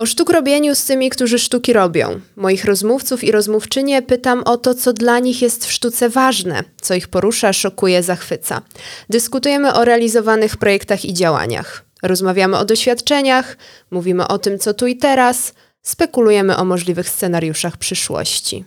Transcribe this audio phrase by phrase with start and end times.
[0.00, 2.20] O sztuk robieniu z tymi, którzy sztuki robią.
[2.36, 6.94] Moich rozmówców i rozmówczynie pytam o to, co dla nich jest w sztuce ważne, co
[6.94, 8.62] ich porusza, szokuje, zachwyca.
[9.10, 11.84] Dyskutujemy o realizowanych projektach i działaniach.
[12.02, 13.56] Rozmawiamy o doświadczeniach,
[13.90, 18.64] mówimy o tym, co tu i teraz, spekulujemy o możliwych scenariuszach przyszłości.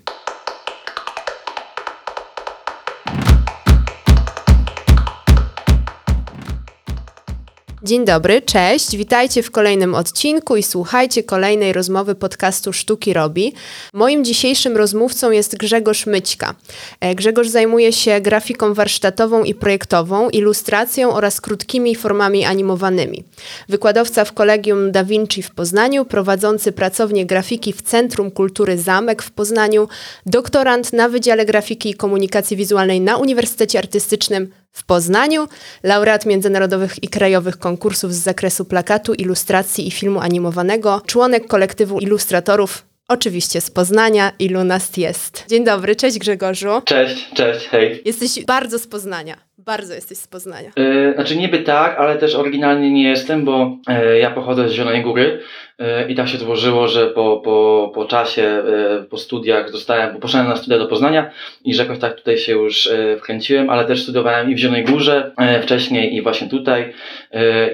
[7.86, 13.54] Dzień dobry, cześć, witajcie w kolejnym odcinku i słuchajcie kolejnej rozmowy podcastu Sztuki Robi.
[13.93, 16.56] Moim dzisiejszym rozmówcą jest Grzegorz Myćka.
[17.00, 23.23] E, Grzegorz zajmuje się grafiką warsztatową i projektową, ilustracją oraz krótkimi formami animowanymi.
[23.69, 29.31] Wykładowca w Kolegium Da Vinci w Poznaniu, prowadzący pracownię grafiki w Centrum Kultury Zamek w
[29.31, 29.87] Poznaniu,
[30.25, 35.47] doktorant na Wydziale Grafiki i Komunikacji Wizualnej na Uniwersytecie Artystycznym w Poznaniu,
[35.83, 42.86] laureat międzynarodowych i krajowych konkursów z zakresu plakatu, ilustracji i filmu animowanego, członek kolektywu ilustratorów,
[43.08, 44.31] oczywiście z Poznania.
[44.39, 45.45] Ilu nas jest?
[45.48, 46.81] Dzień dobry, cześć Grzegorzu.
[46.86, 48.02] Cześć, cześć, hej.
[48.06, 49.38] Jesteś bardzo z Poznania.
[49.66, 50.72] Bardzo jesteś z Poznania.
[50.75, 55.03] Yy, znaczy niby tak, ale też oryginalnie nie jestem, bo yy, ja pochodzę z Zielonej
[55.03, 55.39] Góry
[55.80, 58.64] yy, i tak się złożyło, że po, po, po czasie,
[59.09, 61.31] po studiach zostałem, poszedłem na studia do Poznania
[61.64, 62.89] i że jakoś tak tutaj się już
[63.20, 66.94] wkręciłem, ale też studiowałem i w Zielonej Górze wcześniej i właśnie tutaj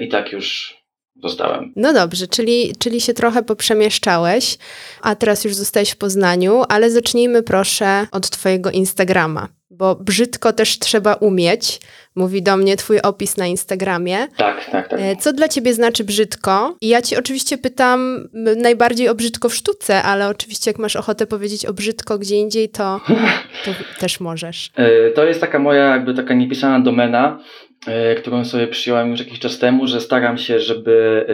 [0.00, 0.76] i tak już
[1.22, 1.72] zostałem.
[1.76, 4.58] No dobrze, czyli, czyli się trochę poprzemieszczałeś,
[5.02, 9.48] a teraz już zostałeś w Poznaniu, ale zacznijmy proszę od Twojego Instagrama,
[9.80, 11.80] bo brzydko też trzeba umieć.
[12.14, 14.16] Mówi do mnie Twój opis na Instagramie.
[14.36, 15.00] Tak, tak, tak.
[15.00, 16.76] E, co dla Ciebie znaczy brzydko?
[16.80, 21.26] I ja Ci oczywiście pytam najbardziej o brzydko w sztuce, ale oczywiście jak masz ochotę
[21.26, 23.00] powiedzieć o brzydko gdzie indziej, to,
[23.64, 24.70] to też możesz.
[24.76, 27.38] E, to jest taka moja jakby taka niepisana domena,
[27.86, 31.26] E, którą sobie przyjąłem już jakiś czas temu, że staram się, żeby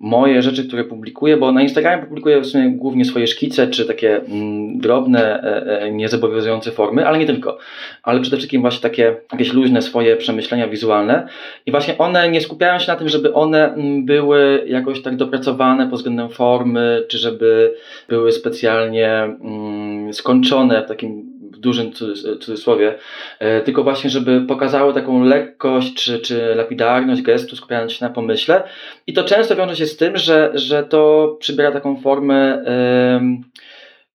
[0.00, 4.16] moje rzeczy, które publikuję, bo na Instagramie publikuję w sumie głównie swoje szkice, czy takie
[4.16, 7.58] mm, drobne, e, niezobowiązujące formy, ale nie tylko,
[8.02, 11.26] ale przede wszystkim właśnie takie jakieś luźne swoje przemyślenia wizualne.
[11.66, 15.86] I właśnie one nie skupiają się na tym, żeby one mm, były jakoś tak dopracowane
[15.88, 17.74] pod względem formy, czy żeby
[18.08, 21.29] były specjalnie mm, skończone w takim
[21.60, 21.92] dużym
[22.40, 22.98] cudzysłowie,
[23.38, 28.62] e, tylko właśnie, żeby pokazały taką lekkość czy, czy lapidarność gestu, skupiając się na pomyśle.
[29.06, 32.64] I to często wiąże się z tym, że, że to przybiera taką formę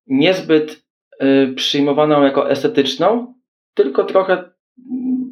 [0.07, 0.83] niezbyt
[1.19, 3.33] e, przyjmowaną jako estetyczną,
[3.73, 4.43] tylko trochę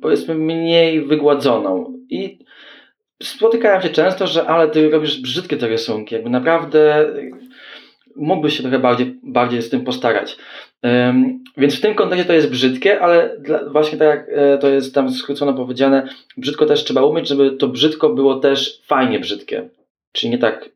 [0.01, 1.97] powiedzmy mniej wygładzoną.
[2.09, 2.39] I
[3.23, 7.13] spotykałem się często, że ale ty robisz brzydkie te rysunki, jakby naprawdę
[8.15, 10.37] mógłbyś się trochę bardziej, bardziej z tym postarać.
[11.57, 14.95] Więc w tym kontekście to jest brzydkie, ale dla, właśnie tak jak e, to jest
[14.95, 19.69] tam skrócono powiedziane, brzydko też trzeba umieć, żeby to brzydko było też fajnie brzydkie.
[20.11, 20.69] Czyli nie tak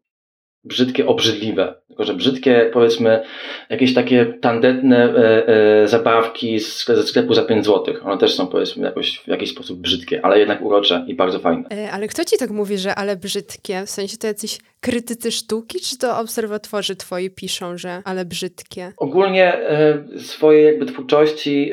[0.68, 1.76] brzydkie, obrzydliwe.
[1.88, 3.22] Tylko, że brzydkie, powiedzmy,
[3.70, 5.48] jakieś takie tandetne e,
[5.84, 7.96] e, zabawki z, ze sklepu za 5 zł.
[8.04, 11.64] One też są, powiedzmy, jakoś, w jakiś sposób brzydkie, ale jednak urocze i bardzo fajne.
[11.72, 13.84] E, ale kto ci tak mówi, że ale brzydkie?
[13.86, 18.94] W sensie to jacyś krytycy sztuki, czy to obserwatorzy twoi piszą, że ale brzydkie?
[18.98, 21.72] Ogólnie e, swojej jakby twórczości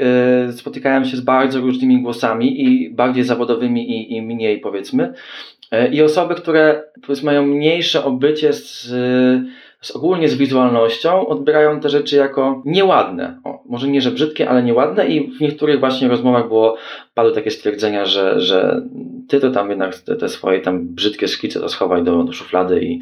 [0.49, 5.15] e, spotykałem się z bardzo różnymi głosami i bardziej zawodowymi i, i mniej, powiedzmy.
[5.71, 6.83] E, I osoby, które
[7.23, 8.83] mają mniejsze obycie z,
[9.81, 13.41] z ogólnie z wizualnością, odbierają te rzeczy jako nieładne.
[13.45, 16.77] O, może nie, że brzydkie, ale nieładne i w niektórych właśnie rozmowach było,
[17.15, 18.83] padły takie stwierdzenia, że, że
[19.29, 22.81] ty to tam jednak te, te swoje tam brzydkie szkice to schowaj do, do szuflady
[22.81, 23.01] i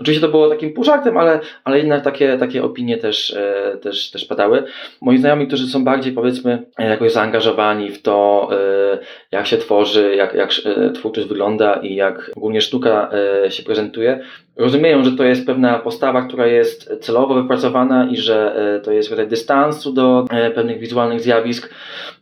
[0.00, 4.24] oczywiście to było takim półżartem, ale, ale jednak takie, takie opinie też, e, też, też
[4.24, 4.64] padały.
[5.00, 8.98] Moi znajomi, którzy są bardziej powiedzmy jakoś zaangażowani w to, e,
[9.30, 13.10] jak się tworzy, jak, jak e, twórczość wygląda i jak ogólnie sztuka
[13.44, 14.24] e, się prezentuje,
[14.60, 19.10] rozumieją, że to jest pewna postawa, która jest celowo wypracowana i że e, to jest
[19.10, 21.74] rodzaj dystansu do e, pewnych wizualnych zjawisk,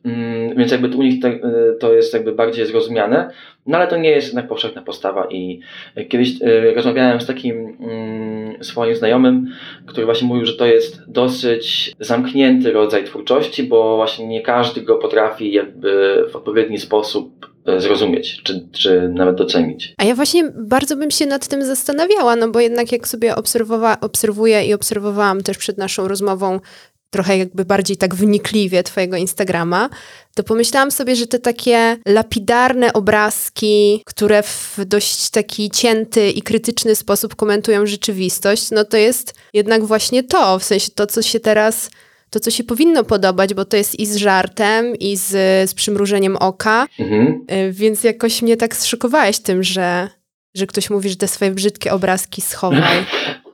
[0.04, 1.20] mm, więc jakby u nich
[1.80, 3.30] to jest jakby bardziej zrozumiane,
[3.66, 5.60] no ale to nie jest jednak powszechna postawa i
[6.08, 6.32] kiedyś
[6.74, 9.46] rozmawiałem z takim mm, swoim znajomym,
[9.86, 14.96] który właśnie mówił, że to jest dosyć zamknięty rodzaj twórczości, bo właśnie nie każdy go
[14.96, 19.94] potrafi jakby w odpowiedni sposób zrozumieć, czy, czy nawet docenić.
[19.98, 23.96] A ja właśnie bardzo bym się nad tym zastanawiała, no bo jednak jak sobie obserwowa
[24.00, 26.60] obserwuję i obserwowałam też przed naszą rozmową
[27.10, 29.88] trochę jakby bardziej tak wnikliwie twojego Instagrama,
[30.34, 36.94] to pomyślałam sobie, że te takie lapidarne obrazki, które w dość taki cięty i krytyczny
[36.94, 41.90] sposób komentują rzeczywistość, no to jest jednak właśnie to, w sensie to, co się teraz
[42.30, 45.30] to, co się powinno podobać, bo to jest i z żartem, i z,
[45.70, 46.86] z przymrużeniem oka.
[46.98, 47.44] Mhm.
[47.52, 50.08] Y, więc jakoś mnie tak zszokowałeś tym, że,
[50.56, 53.06] że ktoś mówi, że te swoje brzydkie obrazki schowaj.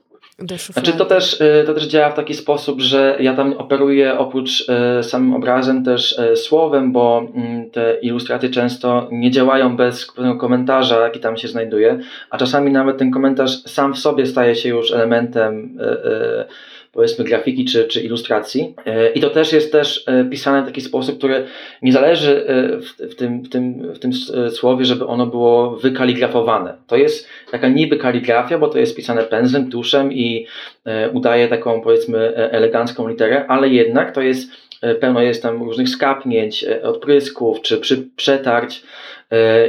[0.73, 4.69] Znaczy to też, y, to też działa w taki sposób, że ja tam operuję oprócz
[4.99, 10.39] y, samym obrazem też y, słowem, bo mm, te ilustracje często nie działają bez pewnego
[10.39, 11.99] komentarza, jaki tam się znajduje,
[12.29, 15.77] a czasami nawet ten komentarz sam w sobie staje się już elementem
[16.95, 18.75] powiedzmy grafiki czy, czy ilustracji.
[18.85, 21.45] E, I to też jest też e, pisane w taki sposób, który
[21.81, 24.13] nie zależy e, w, w, tym, w, tym, w tym
[24.49, 26.73] słowie, żeby ono było wykaligrafowane.
[26.87, 30.47] To jest taka niby kaligrafia, bo to jest pisane pędzlem, tuszem i
[31.13, 34.51] udaje taką powiedzmy elegancką literę, ale jednak to jest
[34.99, 38.83] pełno jest tam różnych skapnięć, odprysków czy przy, przetarć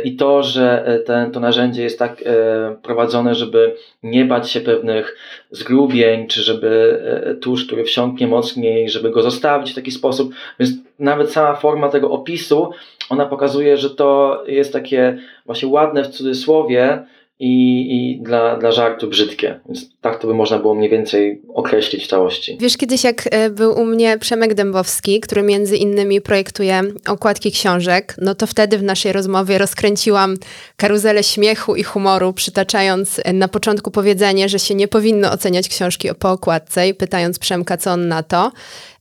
[0.04, 4.60] I to, że e, ten, to narzędzie jest tak e, prowadzone, żeby nie bać się
[4.60, 5.16] pewnych
[5.50, 7.02] zgrubień, czy żeby
[7.40, 10.34] tusz, który wsiąknie mocniej, żeby go zostawić w taki sposób.
[10.60, 12.70] Więc nawet sama forma tego opisu,
[13.10, 17.06] ona pokazuje, że to jest takie właśnie ładne w cudzysłowie,
[17.38, 19.60] i, i dla, dla żartu brzydkie.
[19.66, 22.58] Więc tak to by można było mniej więcej określić w całości.
[22.60, 28.14] Wiesz, kiedyś jak e, był u mnie Przemek Dębowski, który między innymi projektuje okładki książek,
[28.18, 30.36] no to wtedy w naszej rozmowie rozkręciłam
[30.76, 36.08] karuzelę śmiechu i humoru, przytaczając e, na początku powiedzenie, że się nie powinno oceniać książki
[36.18, 38.52] po okładce i pytając Przemka, co on na to.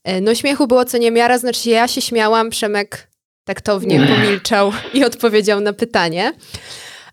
[0.04, 3.08] E, no śmiechu było co niemiara, znaczy ja się śmiałam, Przemek
[3.46, 6.34] taktownie pomilczał i odpowiedział na pytanie.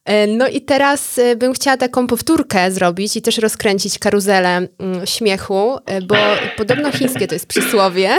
[0.04, 5.06] E, no i teraz e, bym chciała taką powtórkę zrobić i też rozkręcić karuzelę mm,
[5.06, 6.16] śmiechu, e, bo
[6.56, 8.10] podobno chińskie to jest przysłowie,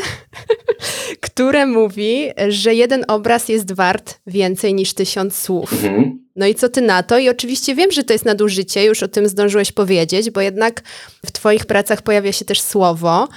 [1.21, 5.73] które mówi, że jeden obraz jest wart więcej niż tysiąc słów.
[5.73, 6.23] Mhm.
[6.35, 7.17] No i co ty na to?
[7.17, 10.81] I oczywiście wiem, że to jest nadużycie, już o tym zdążyłeś powiedzieć, bo jednak
[11.25, 13.27] w twoich pracach pojawia się też słowo,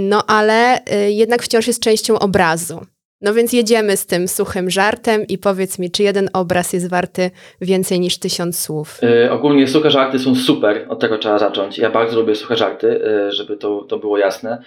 [0.00, 0.78] no ale
[1.08, 2.86] jednak wciąż jest częścią obrazu.
[3.22, 7.30] No więc jedziemy z tym suchym żartem i powiedz mi, czy jeden obraz jest warty
[7.60, 8.98] więcej niż tysiąc słów?
[9.02, 11.78] Yy, ogólnie suche żarty są super, od tego trzeba zacząć.
[11.78, 14.62] Ja bardzo lubię suche żarty, yy, żeby to, to było jasne.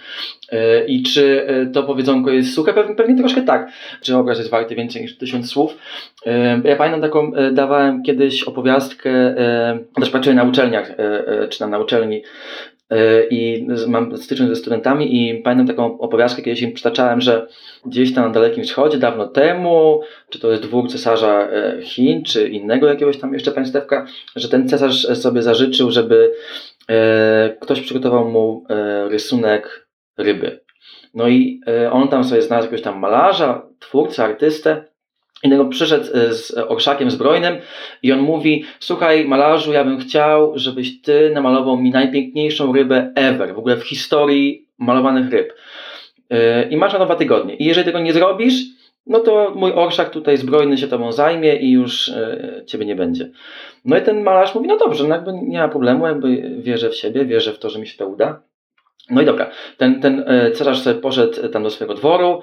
[0.52, 2.74] Yy, I czy to powiedzonko jest suche?
[2.74, 3.70] Pewnie, pewnie troszkę tak.
[4.02, 5.76] Czy obraz jest warty więcej niż tysiąc słów?
[6.64, 9.34] Ja pamiętam taką, dawałem kiedyś opowiastkę,
[10.00, 10.92] też pracuję na uczelniach,
[11.50, 12.22] czy tam na uczelni,
[13.30, 17.46] i mam styczność ze studentami i pamiętam taką opowiastkę, kiedyś im przytaczałem, że
[17.86, 20.00] gdzieś tam na Dalekim Wschodzie dawno temu,
[20.30, 24.06] czy to jest dwór cesarza e, Chin, czy innego jakiegoś tam jeszcze państewka,
[24.36, 26.32] że ten cesarz sobie zażyczył, żeby
[26.88, 28.66] e, ktoś przygotował mu
[29.10, 29.88] rysunek
[30.18, 30.60] ryby.
[31.14, 31.60] No i
[31.90, 34.93] on tam sobie znalazł jakiegoś tam malarza, twórcę, artystę
[35.44, 37.56] Innego przyszedł e, z orszakiem zbrojnym
[38.02, 43.54] i on mówi: Słuchaj, malarzu, ja bym chciał, żebyś ty namalował mi najpiękniejszą rybę ever,
[43.54, 45.52] w ogóle w historii malowanych ryb.
[46.30, 47.56] E, I masz na dwa tygodnie.
[47.56, 48.54] I jeżeli tego nie zrobisz,
[49.06, 53.30] no to mój orszak tutaj zbrojny się tobą zajmie i już e, ciebie nie będzie.
[53.84, 56.96] No i ten malarz mówi: No dobrze, no jakby nie ma problemu, jakby wierzę w
[56.96, 58.42] siebie, wierzę w to, że mi się to uda.
[59.10, 60.24] No i dobra, ten, ten
[60.54, 62.42] cesarz sobie poszedł tam do swojego dworu,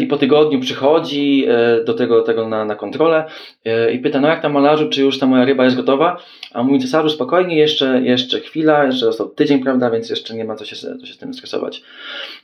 [0.00, 3.24] i po tygodniu przychodzi e, do tego, tego na, na kontrolę
[3.64, 6.16] e, i pyta, no jak tam malarzu, czy już ta moja ryba jest gotowa?
[6.52, 10.56] A mówi cesarzu, spokojnie, jeszcze, jeszcze chwila, jeszcze został tydzień, prawda, więc jeszcze nie ma
[10.56, 11.82] co się, co się z tym stresować.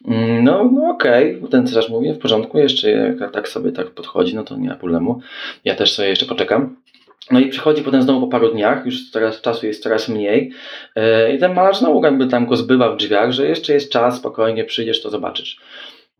[0.08, 1.50] Mm, no, no okej, okay.
[1.50, 4.74] ten cesarz mówi, w porządku, jeszcze jak tak sobie tak podchodzi, no to nie ma
[4.74, 5.20] problemu.
[5.64, 6.76] Ja też sobie jeszcze poczekam.
[7.30, 10.52] No i przychodzi potem znowu po paru dniach, już teraz czasu jest coraz mniej
[11.34, 14.64] i ten malarz znowu jakby tam go zbywa w drzwiach, że jeszcze jest czas, spokojnie
[14.64, 15.60] przyjdziesz, to zobaczysz.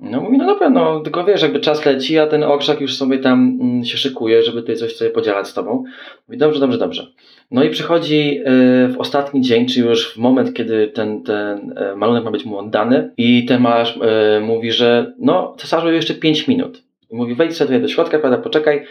[0.01, 3.19] No mówi, no dobra, no tylko wiesz, jakby czas leci, a ten orszak już sobie
[3.19, 5.85] tam mm, się szykuje, żeby tutaj coś sobie podzielać z tobą.
[6.29, 7.07] Mówi, dobrze, dobrze, dobrze.
[7.51, 11.97] No i przychodzi y, w ostatni dzień, czy już w moment, kiedy ten, ten y,
[11.97, 16.49] malunek ma być mu oddany i ten malarz y, mówi, że no cesarzu jeszcze 5
[16.49, 16.83] minut.
[17.11, 18.85] I mówi, wejdź sobie tutaj do środka, prawda, poczekaj.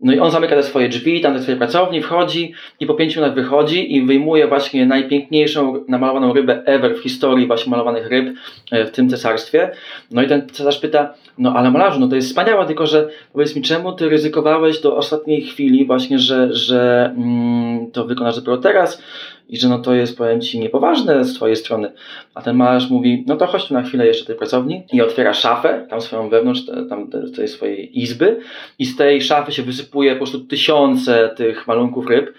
[0.00, 3.20] No i on zamyka te swoje drzwi, tam te swoje pracowni, wchodzi i po pięciu
[3.20, 8.36] minutach wychodzi i wyjmuje właśnie najpiękniejszą namalowaną rybę ever w historii właśnie malowanych ryb
[8.70, 9.70] e, w tym cesarstwie.
[10.10, 13.56] No i ten cesarz pyta, no ale malarzu, no to jest wspaniałe, tylko że powiedz
[13.56, 19.02] mi, czemu ty ryzykowałeś do ostatniej chwili właśnie, że, że mm, to wykonasz dopiero teraz?
[19.48, 21.92] I że no to jest, powiem Ci, niepoważne z Twojej strony.
[22.34, 25.02] A ten malarz mówi, no to chodź tu na chwilę jeszcze do tej pracowni i
[25.02, 28.40] otwiera szafę, tam swoją wewnątrz, tam tej swojej izby
[28.78, 32.34] i z tej szafy się wysypuje po prostu tysiące tych malunków ryb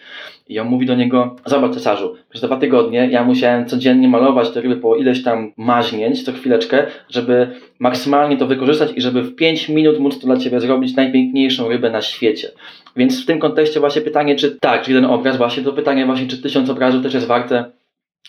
[0.49, 4.61] i on mówi do niego, zobacz cesarzu, przez dwa tygodnie ja musiałem codziennie malować te
[4.61, 7.47] ryby po ileś tam maźnięć, co chwileczkę, żeby
[7.79, 11.89] maksymalnie to wykorzystać i żeby w 5 minut móc to dla Ciebie zrobić najpiękniejszą rybę
[11.89, 12.51] na świecie.
[12.95, 16.27] Więc w tym kontekście właśnie pytanie, czy tak, czy jeden obraz, właśnie to pytanie właśnie,
[16.27, 17.65] czy tysiąc obrazów też jest warte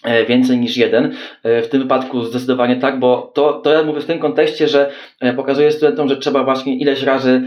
[0.05, 1.15] e, więcej niż jeden.
[1.43, 4.91] E, w tym wypadku zdecydowanie tak, bo to, to ja mówię w tym kontekście, że
[5.21, 7.43] e, pokazuję studentom, że trzeba właśnie ileś razy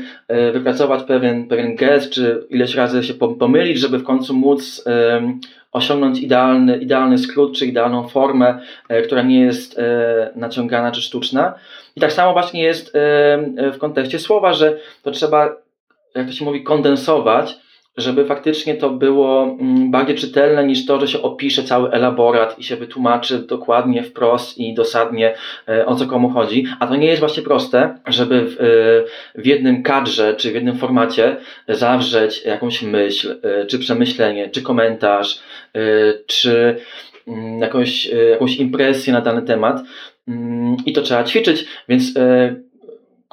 [0.54, 4.86] wypracować pewien, pewien gest, czy ileś razy się pomylić, żeby w końcu móc
[5.72, 8.60] osiągnąć idealny, idealny skrót czy idealną formę,
[9.06, 9.80] która nie jest
[10.36, 11.54] naciągana czy sztuczna.
[11.96, 12.94] I tak samo właśnie jest
[13.74, 15.56] w kontekście słowa, że to trzeba,
[16.16, 17.58] jak to się mówi, kondensować
[17.98, 22.64] żeby faktycznie to było mm, bardziej czytelne niż to, że się opisze cały elaborat i
[22.64, 25.36] się wytłumaczy dokładnie, wprost i dosadnie
[25.68, 26.66] e, o co komu chodzi.
[26.80, 30.78] A to nie jest właśnie proste, żeby w, e, w jednym kadrze czy w jednym
[30.78, 35.40] formacie zawrzeć jakąś myśl, e, czy przemyślenie, czy komentarz,
[36.26, 36.78] czy
[37.28, 39.82] mm, jakąś, jakąś impresję na dany temat.
[40.28, 42.04] Mm, I to trzeba ćwiczyć, więc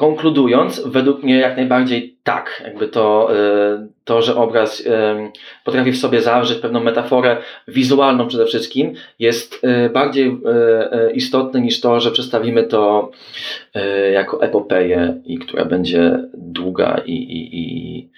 [0.00, 5.30] konkludując, według mnie jak najbardziej tak, jakby to, e, to, że obraz e,
[5.64, 7.36] potrafi w sobie zawrzeć pewną metaforę
[7.68, 10.38] wizualną przede wszystkim, jest e, bardziej
[11.14, 13.10] istotny niż to, że przedstawimy to
[14.12, 18.08] jako epopeję, i która będzie długa i, i, i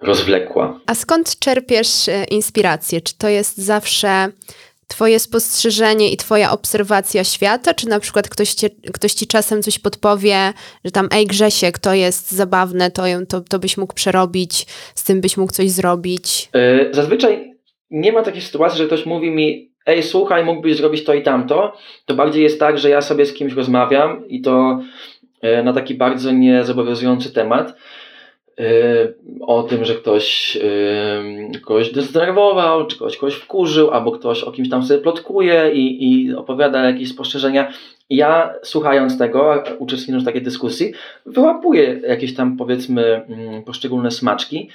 [0.00, 0.80] rozwlekła.
[0.86, 3.00] A skąd czerpiesz inspirację?
[3.00, 4.28] Czy to jest zawsze
[4.92, 9.78] Twoje spostrzeżenie i Twoja obserwacja świata, czy na przykład ktoś, cię, ktoś Ci czasem coś
[9.78, 10.52] podpowie,
[10.84, 15.20] że tam, ej Grzesiek, to jest zabawne, to, to, to byś mógł przerobić, z tym
[15.20, 16.48] byś mógł coś zrobić?
[16.54, 17.54] Yy, zazwyczaj
[17.90, 21.76] nie ma takiej sytuacji, że ktoś mówi mi, ej słuchaj, mógłbyś zrobić to i tamto.
[22.06, 24.80] To bardziej jest tak, że ja sobie z kimś rozmawiam i to
[25.42, 27.74] yy, na taki bardzo niezobowiązujący temat
[29.40, 30.56] o tym, że ktoś
[31.52, 36.10] yy, kogoś zdenerwował, czy ktoś kogoś wkurzył, albo ktoś o kimś tam sobie plotkuje i,
[36.10, 37.72] i opowiada jakieś spostrzeżenia.
[38.10, 40.92] Ja słuchając tego, uczestnicząc w takiej dyskusji,
[41.26, 44.68] wyłapuję jakieś tam powiedzmy mm, poszczególne smaczki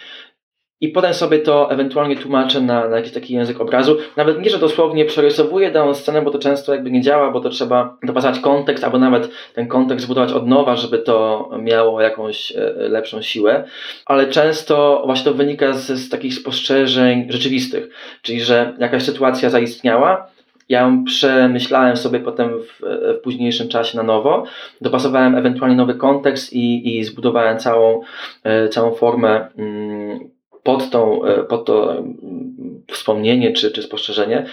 [0.81, 3.98] i potem sobie to ewentualnie tłumaczę na, na jakiś taki język obrazu.
[4.17, 7.50] Nawet nie, że dosłownie przerysowuję daną scenę, bo to często jakby nie działa, bo to
[7.50, 12.74] trzeba dopasować kontekst, albo nawet ten kontekst zbudować od nowa, żeby to miało jakąś e,
[12.77, 13.63] lepszą siłę.
[14.05, 17.89] Ale często właśnie to wynika z, z takich spostrzeżeń rzeczywistych.
[18.22, 20.27] Czyli, że jakaś sytuacja zaistniała,
[20.69, 24.43] ja ją przemyślałem sobie potem w, w, późniejszym czasie na nowo,
[24.81, 28.01] dopasowałem ewentualnie nowy kontekst i, i zbudowałem całą,
[28.43, 30.37] e, całą formę mm,
[30.68, 34.46] pod, tą, e, pod to mm, wspomnienie czy, czy spostrzeżenie,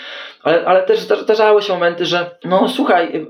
[0.44, 3.26] ale, ale też zdarzały się momenty, że no słuchaj, e,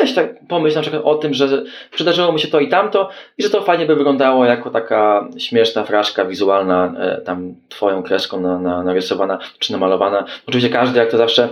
[0.00, 3.42] weź tak pomyśl na przykład o tym, że przydarzyło mi się to i tamto i
[3.42, 8.58] że to fajnie by wyglądało jako taka śmieszna fraszka wizualna, e, tam twoją kreską na,
[8.58, 10.24] na, narysowana czy namalowana.
[10.46, 11.48] Oczywiście każdy, jak to zawsze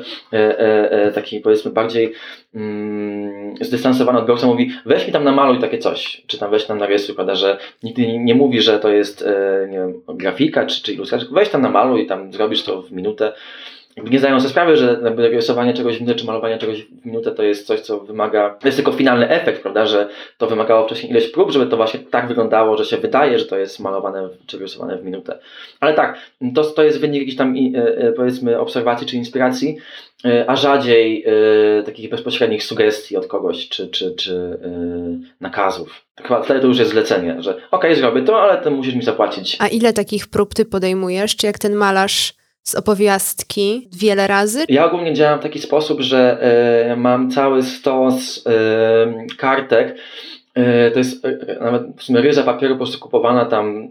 [1.15, 2.12] taki powiedzmy bardziej
[2.55, 7.15] mm, zdystansowany odbiorca mówi, weź mi tam namaluj takie coś, czy tam weź tam narysuj,
[7.15, 9.25] prawda, że nigdy nie, mówi, że to jest
[9.69, 13.33] nie wiem, grafika czy, czy ilustracja, weź tam namaluj tam zrobisz to w minutę.
[13.97, 17.43] Nie zdają sobie sprawy, że rysowanie czegoś w minutę czy malowanie czegoś w minutę to
[17.43, 21.29] jest coś, co wymaga, to jest tylko finalny efekt, prawda, że to wymagało wcześniej ileś
[21.29, 24.99] prób, żeby to właśnie tak wyglądało, że się wydaje, że to jest malowane czy rysowane
[24.99, 25.39] w minutę.
[25.81, 26.19] Ale tak,
[26.55, 29.77] to, to jest wynik jakiejś tam e, e, powiedzmy obserwacji czy inspiracji,
[30.25, 31.25] e, a rzadziej
[31.87, 34.59] takich bezpośrednich sugestii od kogoś czy, czy, czy
[35.41, 36.05] nakazów.
[36.23, 39.03] Chyba wtedy to już jest zlecenie, że okej, okay, zrobię to, ale to musisz mi
[39.03, 39.57] zapłacić.
[39.61, 41.37] A ile takich prób ty podejmujesz?
[41.37, 44.64] Czy jak ten malarz z opowiastki wiele razy?
[44.69, 46.38] Ja ogólnie działam w taki sposób, że
[46.93, 49.97] y, mam cały stos y, kartek.
[50.59, 51.26] Y, to jest
[51.61, 53.88] nawet w sumie ryza papieru po prostu kupowana tam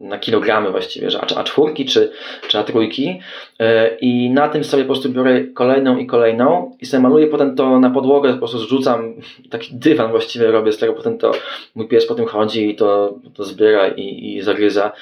[0.00, 2.10] na kilogramy właściwie, że A, czwórki czy,
[2.48, 3.20] czy A trójki
[3.58, 7.56] e, i na tym sobie po prostu biorę kolejną i kolejną i sobie maluję potem
[7.56, 9.14] to na podłogę, po prostu zrzucam
[9.50, 11.32] taki dywan właściwie robię z którego potem to
[11.74, 14.92] mój pies po tym chodzi i to, to zbiera i, i zagryza.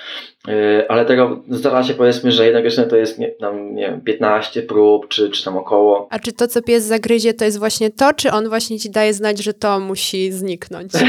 [0.48, 4.00] E, ale tego zdarza się powiedzmy, że jednak jeszcze to jest nie, tam, nie wiem,
[4.00, 6.08] 15 prób czy, czy tam około.
[6.10, 9.14] A czy to co pies zagryzie to jest właśnie to, czy on właśnie ci daje
[9.14, 10.92] znać, że to musi zniknąć?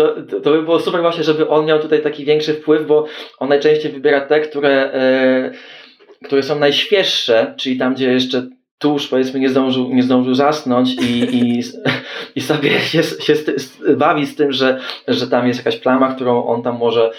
[0.00, 3.06] to, to, by było super właśnie, żeby on miał tutaj taki większy wpływ, bo
[3.38, 5.50] on najczęściej wybiera te, które, e,
[6.24, 8.46] które są najświeższe, czyli tam, gdzie jeszcze
[8.78, 11.62] tuż powiedzmy nie zdążył, nie zdążył zasnąć i, i,
[12.36, 13.34] i sobie się, się
[13.96, 17.10] bawi z tym, że, że tam jest jakaś plama, którą on tam może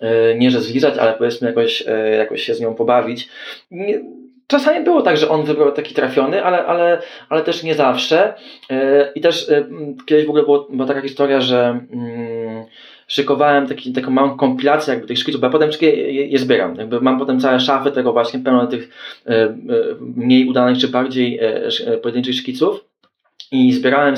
[0.00, 3.28] e, nie że zlizać, ale powiedzmy jakoś, e, jakoś się z nią pobawić.
[3.70, 4.00] Nie,
[4.46, 8.34] Czasami było tak, że on wybrał taki trafiony, ale, ale, ale też nie zawsze.
[9.14, 9.50] I też
[10.06, 12.29] kiedyś w ogóle było, była taka historia, że mm,
[13.10, 16.76] szykowałem taki, taką małą kompilację jakby tych szkiców, bo ja potem je, je zbieram.
[16.76, 18.90] Jakby mam potem całe szafy tego właśnie pełne tych
[19.26, 19.56] e,
[20.00, 21.40] mniej udanych czy bardziej
[22.02, 22.84] pojedynczych szkiców
[23.52, 24.14] i zbierałem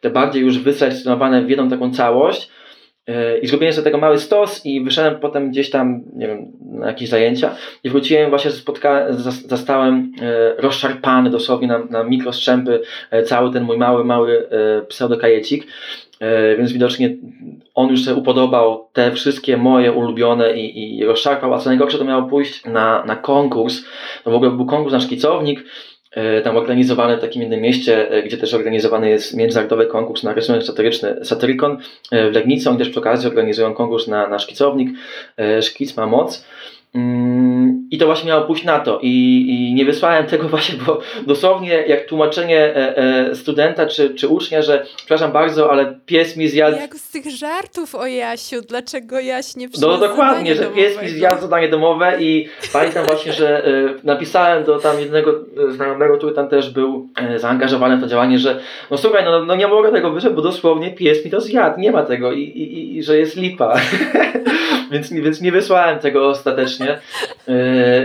[0.00, 2.50] te bardziej już wyselekcjonowane w jedną taką całość
[3.42, 7.08] I zrobiłem sobie tego mały stos i wyszedłem potem gdzieś tam, nie wiem, na jakieś
[7.08, 7.54] zajęcia
[7.84, 9.12] i wróciłem właśnie, spotka-
[9.48, 10.12] zastałem
[10.58, 12.80] rozszarpany dosłownie na, na mikrostrzępy
[13.26, 14.48] cały ten mój mały, mały
[14.88, 15.66] pseudokajecik
[16.58, 17.16] więc widocznie
[17.74, 22.04] on już sobie upodobał te wszystkie moje ulubione i, i rozszarpał, a co najgorsze to
[22.04, 23.82] miało pójść na, na konkurs,
[24.24, 25.64] to w ogóle był konkurs na szkicownik,
[26.44, 31.24] tam organizowany w takim jednym mieście, gdzie też organizowany jest międzynarodowy konkurs na rysunek satyryczny
[31.24, 31.78] Satyricon
[32.12, 32.70] w Legnicy.
[32.70, 34.88] Oni też przy okazji organizują konkurs na, na szkicownik.
[35.60, 36.46] Szkic ma moc.
[36.94, 38.98] Mm, I to właśnie miało pójść na to.
[39.02, 39.08] I,
[39.48, 44.62] I, nie wysłałem tego właśnie, bo dosłownie jak tłumaczenie e, e, studenta czy, czy ucznia,
[44.62, 46.76] że przepraszam bardzo, ale pies mi zjadł.
[46.76, 49.92] Jak z tych żartów o Jasiu, dlaczego Jaś nie przyszedł?
[49.92, 53.70] No dokładnie, że pies mi zjadł zadanie domowe i pamiętam właśnie, że e,
[54.04, 58.98] napisałem do tam jednego znajomego, który tam też był zaangażowany w to działanie, że no
[58.98, 62.02] słuchaj, no, no nie mogę tego wyszedł, bo dosłownie pies mi to zjadł, nie ma
[62.02, 63.74] tego i, i, i że jest lipa.
[64.92, 66.98] więc, więc nie wysłałem tego ostatecznie
[67.48, 67.54] yy,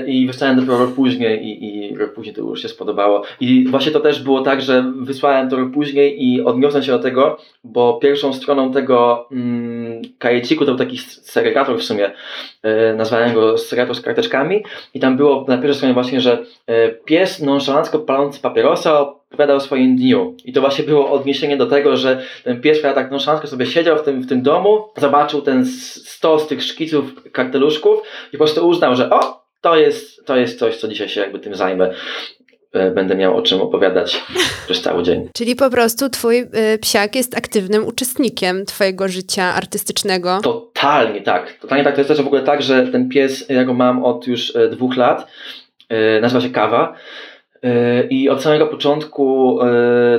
[0.08, 3.24] i wysłałem dopiero rok później i, i rok później to już się spodobało.
[3.40, 7.00] I właśnie to też było tak, że wysłałem to rok później i odniosłem się do
[7.00, 12.12] tego, bo pierwszą stroną tego mm, kajeciku to był taki segregator w sumie,
[12.64, 14.64] yy, nazwałem go segregator z karteczkami
[14.94, 19.60] i tam było na pierwszej stronie właśnie, że yy, pies nonszalancko palący papierosa opowiadał o
[19.60, 20.36] swoim dniu.
[20.46, 23.10] I to właśnie było odniesienie do tego, że ten pies, który tak
[23.46, 25.66] sobie siedział w tym, w tym domu, zobaczył ten
[26.06, 30.76] stos tych szkiców, karteluszków i po prostu uznał, że o, to jest, to jest coś,
[30.78, 31.94] co dzisiaj się jakby tym zajmę
[32.74, 34.24] e, będę miał o czym opowiadać
[34.66, 35.30] przez cały dzień.
[35.38, 40.40] Czyli po prostu twój y, psiak jest aktywnym uczestnikiem twojego życia artystycznego.
[40.44, 41.54] Totalnie tak.
[41.62, 41.96] Totalnie tak.
[41.96, 44.70] To jest też w ogóle tak, że ten pies, ja go mam od już y,
[44.70, 45.28] dwóch lat,
[46.22, 46.96] nazywa się Kawa.
[48.10, 49.58] I od samego początku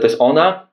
[0.00, 0.68] to jest ona.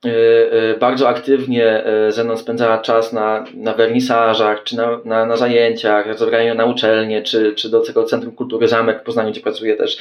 [0.79, 6.53] Bardzo aktywnie ze mną spędzała czas na, na wernisażach, czy na, na, na zajęciach, zabrania
[6.53, 9.97] na uczelnię, czy, czy do tego Centrum Kultury Zamek w Poznaniu, gdzie pracuje też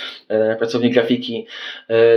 [0.59, 1.47] pracownik grafiki,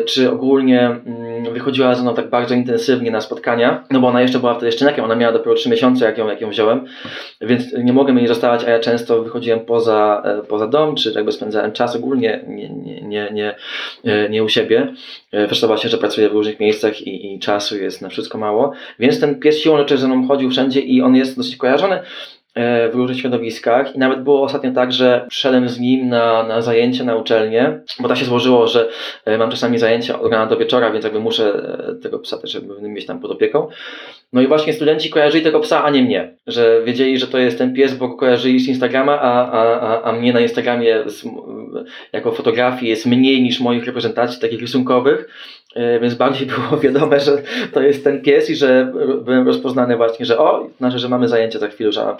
[0.05, 4.39] czy ogólnie mm, wychodziła ze mną tak bardzo intensywnie na spotkania, no bo ona jeszcze
[4.39, 6.85] była wtedy szczeniakiem, ona miała dopiero 3 miesiące, jak ją, jak ją wziąłem,
[7.41, 11.71] więc nie mogłem jej zostawać, a ja często wychodziłem poza, poza dom, czy jakby spędzałem
[11.71, 13.55] czas ogólnie, nie, nie, nie, nie,
[14.29, 14.93] nie nie u siebie.
[15.45, 18.71] Zresztą właśnie, że pracuję w różnych miejscach i, i, czasu jest na wszystko mało.
[18.99, 22.01] Więc ten pies siłą rzeczy ze mną chodził wszędzie i on jest dosyć kojarzony e,
[22.91, 27.03] w różnych środowiskach i nawet było ostatnio tak, że przyszedłem z nim na, na zajęcie
[27.03, 28.89] na uczelnię, bo tak się złożyło, że
[29.25, 31.53] e, mam czasami zajęcia od rana do wieczora, więc jakby muszę
[31.89, 33.67] e, tego psa też mieć tam pod opieką.
[34.33, 36.33] No i właśnie studenci kojarzyli tego psa, a nie mnie.
[36.47, 40.11] Że wiedzieli, że to jest ten pies, bo kojarzyli z Instagrama, a, a, a, a
[40.11, 41.23] mnie na Instagramie z,
[42.13, 45.29] jako fotografii jest mniej niż moich reprezentacji takich rysunkowych.
[45.77, 50.25] E, więc bardziej było wiadome, że to jest ten pies i że byłem rozpoznany właśnie,
[50.25, 52.15] że o, znaczy, że mamy zajęcie za chwilę, że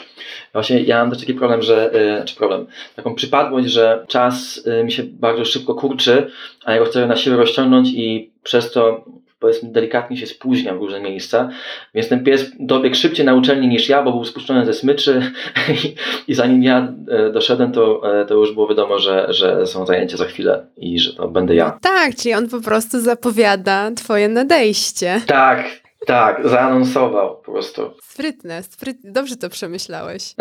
[0.53, 2.65] właśnie ja mam też taki problem, że, e, czy problem,
[2.95, 6.31] taką przypadłość, że czas e, mi się bardzo szybko kurczy,
[6.65, 9.05] a ja go chcę na siłę rozciągnąć i przez to
[9.39, 11.50] powiedzmy delikatnie się spóźniam w różne miejsca,
[11.93, 15.32] więc ten pies dobiegł szybciej na uczelni niż ja, bo był spuszczony ze smyczy
[15.84, 15.95] i,
[16.32, 20.17] i zanim ja e, doszedłem, to, e, to już było wiadomo, że, że są zajęcia
[20.17, 21.80] za chwilę i że to będę ja.
[21.82, 25.21] Tak, czyli on po prostu zapowiada twoje nadejście.
[25.28, 25.65] Tak,
[26.06, 27.82] tak, zaanonsował po prostu.
[28.04, 29.12] Sprytne, sprytne.
[29.12, 30.23] Dobrze to przemyślałeś.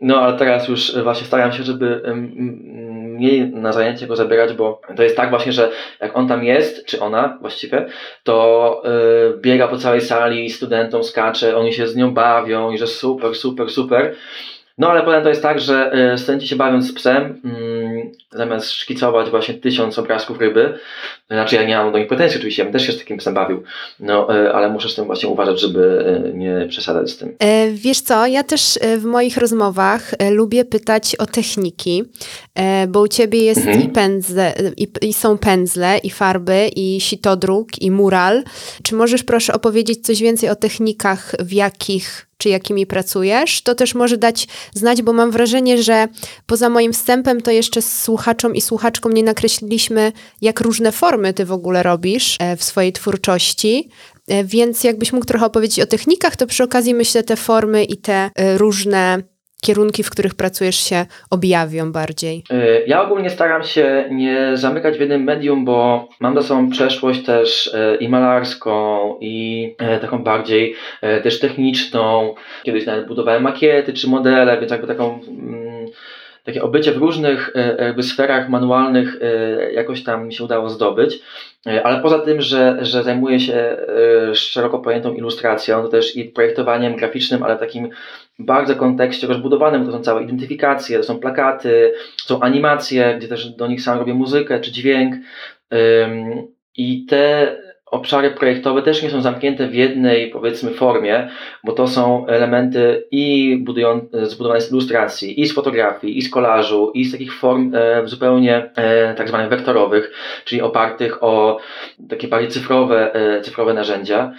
[0.00, 2.02] No, ale teraz już właśnie staram się, żeby
[3.18, 6.86] mniej na zajęcie go zabierać, bo to jest tak właśnie, że jak on tam jest,
[6.86, 7.86] czy ona właściwie,
[8.22, 12.86] to yy, biega po całej sali, studentom skacze, oni się z nią bawią i że
[12.86, 14.14] super, super, super.
[14.78, 17.40] No ale potem to jest tak, że e, studenci się bawiąc z psem,
[18.30, 20.78] zamiast szkicować właśnie tysiąc obrazków ryby,
[21.30, 23.34] znaczy ja nie mam do nich pretensji oczywiście, ja bym też się z takim psem
[23.34, 23.62] bawił,
[24.00, 27.36] no e, ale muszę z tym właśnie uważać, żeby e, nie przesadzać z tym.
[27.72, 32.04] Wiesz co, ja też w moich rozmowach lubię pytać o techniki,
[32.88, 33.82] bo u ciebie jest mhm.
[33.82, 38.44] i pędzle, i, i są pędzle, i farby, i sitodruk, i mural.
[38.82, 43.94] Czy możesz proszę opowiedzieć coś więcej o technikach, w jakich czy jakimi pracujesz, to też
[43.94, 46.08] może dać znać, bo mam wrażenie, że
[46.46, 51.52] poza moim wstępem to jeszcze słuchaczom i słuchaczkom nie nakreśliliśmy, jak różne formy ty w
[51.52, 53.88] ogóle robisz e, w swojej twórczości.
[54.28, 57.96] E, więc jakbyś mógł trochę opowiedzieć o technikach, to przy okazji myślę te formy i
[57.96, 59.22] te e, różne
[59.62, 62.44] kierunki, w których pracujesz się objawią bardziej?
[62.50, 67.24] E, ja ogólnie staram się nie zamykać w jednym medium, bo mam za sobą przeszłość
[67.24, 70.74] też e, i malarską, i e, taką bardziej
[71.22, 72.34] też techniczną.
[72.62, 75.86] Kiedyś nawet budowałem makiety czy modele, więc jakby taką mm,
[76.44, 79.18] takie obycie w różnych jakby sferach manualnych
[79.72, 81.20] jakoś tam mi się udało zdobyć.
[81.84, 83.76] Ale poza tym, że, że zajmuję się
[84.34, 87.90] szeroko pojętą ilustracją, to też i projektowaniem graficznym, ale takim
[88.38, 93.66] bardzo kontekście rozbudowanym, to są całe identyfikacje, to są plakaty, są animacje, gdzie też do
[93.66, 95.14] nich sam robię muzykę czy dźwięk.
[96.76, 97.56] I te
[97.90, 101.28] obszary projektowe też nie są zamknięte w jednej, powiedzmy, formie,
[101.64, 103.64] bo to są elementy i
[104.22, 108.70] zbudowane z ilustracji, i z fotografii, i z kolażu, i z takich form e, zupełnie
[108.76, 110.12] e, tak zwanych wektorowych,
[110.44, 111.58] czyli opartych o
[112.08, 114.32] takie bardziej cyfrowe, e, cyfrowe narzędzia.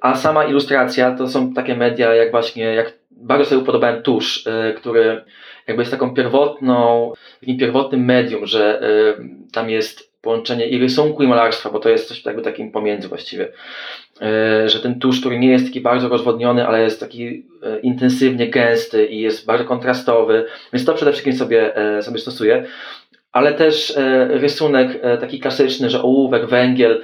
[0.00, 2.92] A sama ilustracja to są takie media, jak właśnie, jak
[3.24, 5.24] bardzo sobie upodobałem tusz, y, który
[5.66, 11.26] jakby jest taką pierwotną, takim pierwotnym medium, że y, tam jest połączenie i rysunku i
[11.26, 13.48] malarstwa, bo to jest coś jakby takim pomiędzy właściwie.
[14.64, 17.46] Y, że ten tusz, który nie jest taki bardzo rozwodniony, ale jest taki
[17.82, 22.64] intensywnie gęsty i jest bardzo kontrastowy, więc to przede wszystkim sobie, sobie stosuję
[23.32, 23.94] ale też
[24.28, 27.02] rysunek taki klasyczny, że ołówek, węgiel.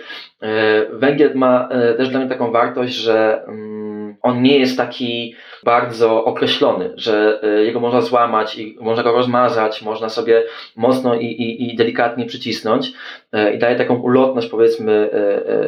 [0.92, 3.79] Węgiel ma też dla mnie taką wartość, że mm,
[4.22, 9.82] on nie jest taki bardzo określony, że e, jego można złamać i można go rozmazać,
[9.82, 10.42] można sobie
[10.76, 12.92] mocno i, i, i delikatnie przycisnąć
[13.32, 15.10] e, i daje taką ulotność, powiedzmy,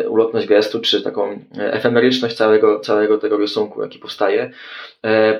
[0.03, 4.51] e, ulotność gestu, czy taką efemeryczność całego, całego tego rysunku, jaki powstaje.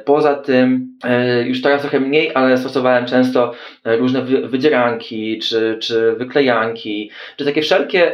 [0.05, 0.99] Poza tym,
[1.45, 3.53] już teraz trochę mniej, ale stosowałem często
[3.85, 8.13] różne wydzieranki, czy, czy wyklejanki, czy takie wszelkie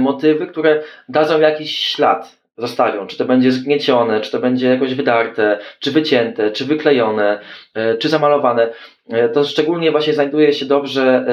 [0.00, 3.06] motywy, które dadzą jakiś ślad zostawią.
[3.06, 7.40] Czy to będzie zgniecione, czy to będzie jakoś wydarte, czy wycięte, czy wyklejone,
[7.74, 8.72] e, czy zamalowane.
[9.08, 11.24] E, to szczególnie właśnie znajduje się dobrze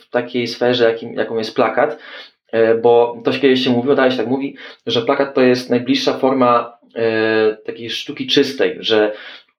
[0.00, 1.98] w takiej sferze, jakim, jaką jest plakat,
[2.52, 6.12] e, bo to kiedyś się mówiło, dalej się tak mówi, że plakat to jest najbliższa
[6.12, 6.78] forma
[7.66, 9.12] takiej sztuki czystej, że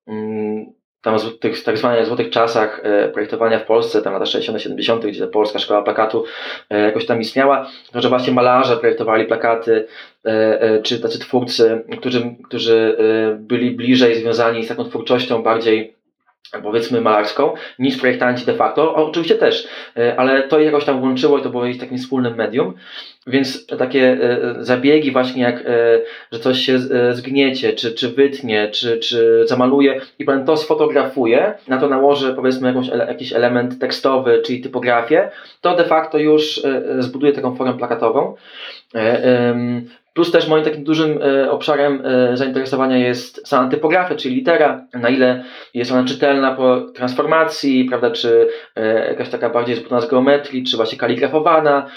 [0.08, 0.66] mm,
[1.02, 2.82] tam w tych tak zwanych złotych czasach
[3.14, 6.26] projektowania w Polsce, tam lata 60 70 gdzie ta polska szkoła plakatu
[6.70, 9.88] jakoś tam istniała, to że właśnie malarze projektowali plakaty,
[10.84, 12.98] czy tacy twórcy, którzy, którzy
[13.40, 15.96] byli bliżej związani z taką twórczością bardziej
[16.64, 18.96] powiedzmy malarską, niż projektanci de facto.
[18.96, 22.74] oczywiście też, e, ale to jakoś tam łączyło i to było takim wspólnym medium.
[23.28, 26.80] Więc takie e, zabiegi właśnie jak, e, że coś się
[27.12, 32.68] zgniecie, czy, czy wytnie, czy, czy zamaluje i potem to sfotografuje, na to nałoży powiedzmy
[32.68, 35.30] jakąś, jakiś element tekstowy, czyli typografię,
[35.62, 36.62] to de facto już
[37.00, 38.36] zbuduje taką formę plakatową.
[40.16, 45.10] Plus też moim takim dużym e, obszarem e, zainteresowania jest sama typografia, czyli litera, na
[45.10, 50.64] ile jest ona czytelna po transformacji, prawda, czy e, jakaś taka bardziej zbudowana z geometrii,
[50.64, 51.90] czy właśnie kaligrafowana,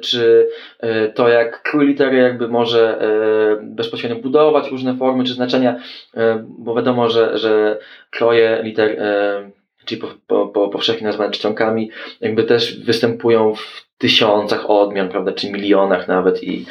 [0.00, 0.48] czy
[1.14, 2.98] to jak krój litery jakby może
[3.62, 5.76] bezpośrednio budować różne formy czy znaczenia,
[6.42, 7.78] bo wiadomo, że, że
[8.10, 8.96] kroje liter
[9.84, 15.52] czyli po, po, po powszechnie nazwane czcionkami, jakby też występują w tysiącach odmian, prawda, czy
[15.52, 16.66] milionach nawet i,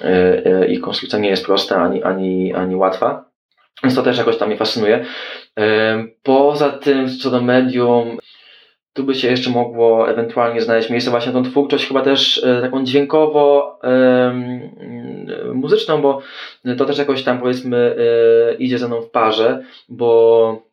[0.00, 3.24] yy, i konstrukcja nie jest prosta ani, ani, ani łatwa.
[3.82, 5.04] Więc to też jakoś tam mnie fascynuje.
[5.56, 5.64] Yy,
[6.22, 8.18] poza tym, co do medium,
[8.92, 12.84] tu by się jeszcze mogło ewentualnie znaleźć miejsce właśnie na tą twórczość, chyba też taką
[12.84, 13.78] dźwiękowo
[15.54, 16.20] muzyczną, bo
[16.78, 17.96] to też jakoś tam powiedzmy
[18.58, 20.69] idzie ze mną w parze, bo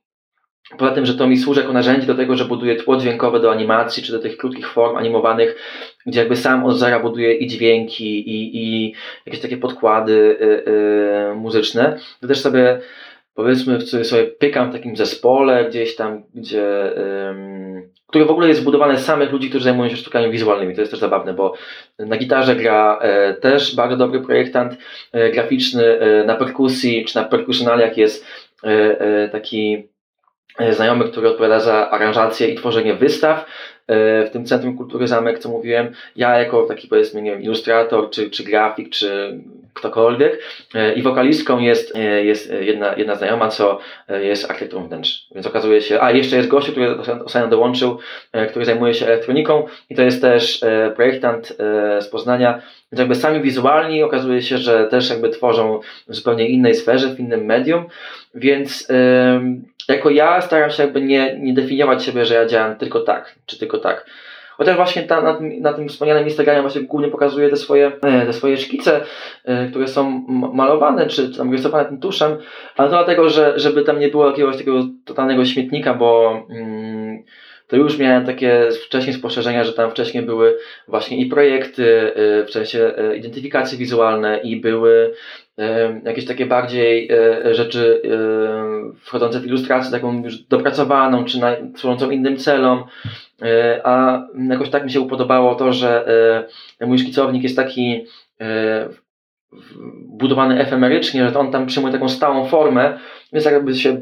[0.78, 3.52] Poza tym, że to mi służy jako narzędzie do tego, że buduję tło dźwiękowe do
[3.52, 5.56] animacji, czy do tych krótkich form animowanych,
[6.06, 8.94] gdzie jakby sam od zera buduję i dźwięki, i, i
[9.26, 10.72] jakieś takie podkłady y,
[11.32, 12.80] y, muzyczne, to też sobie
[13.34, 16.94] powiedzmy sobie pykam w takim zespole gdzieś tam, gdzie
[18.08, 20.76] który w ogóle jest zbudowany z samych ludzi, którzy zajmują się sztukami wizualnymi.
[20.76, 21.54] To jest też zabawne, bo
[22.00, 24.78] na gitarze gra e, też bardzo dobry projektant
[25.12, 28.26] e, graficzny, e, na perkusji czy na perkusjonaliach jest
[29.32, 29.88] taki
[30.72, 33.46] znajomy, który odpowiada za aranżację i tworzenie wystaw
[33.88, 35.94] e, w tym Centrum Kultury Zamek, co mówiłem.
[36.16, 39.40] Ja jako taki powiedzmy, nie wiem, ilustrator, czy, czy grafik, czy
[39.74, 40.40] ktokolwiek.
[40.76, 41.94] E, I wokalistką jest,
[42.24, 43.80] jest jedna, jedna znajoma, co
[44.22, 45.28] jest architekturą wnętrz.
[45.36, 48.00] Więc okazuje się, a jeszcze jest gościu, który ostatnio dołączył,
[48.50, 50.62] który zajmuje się elektroniką i to jest też
[50.96, 51.58] projektant
[52.00, 56.76] z Poznania, więc jakby sami wizualni okazuje się, że też jakby tworzą w zupełnie innej
[56.76, 57.86] sferze, w innym medium,
[58.36, 58.96] więc yy,
[59.94, 63.60] jako ja staram się jakby nie, nie definiować siebie, że ja działam tylko tak, czy
[63.60, 64.06] tylko tak.
[64.58, 68.26] Chociaż właśnie ta, na, tym, na tym wspomnianym Instagramie właśnie głównie pokazuję te swoje, e,
[68.26, 69.02] te swoje szkice,
[69.46, 72.38] e, które są malowane, czy tam rysowane tym tuszem,
[72.78, 77.24] ale to dlatego, że żeby tam nie było jakiegoś takiego totalnego śmietnika, bo mm,
[77.68, 82.14] to już miałem takie wcześniej spostrzeżenia, że tam wcześniej były właśnie i projekty
[82.48, 85.14] w sensie identyfikacji wizualne i były
[86.04, 87.10] jakieś takie bardziej
[87.52, 88.02] rzeczy
[89.02, 91.40] wchodzące w ilustrację taką już dopracowaną, czy
[91.76, 92.84] służącą innym celom,
[93.84, 96.06] a jakoś tak mi się upodobało to, że
[96.82, 98.06] mój szkicownik jest taki
[100.08, 103.00] budowany efemerycznie, że on tam przyjmuje taką stałą formę,
[103.34, 104.02] więc jakby się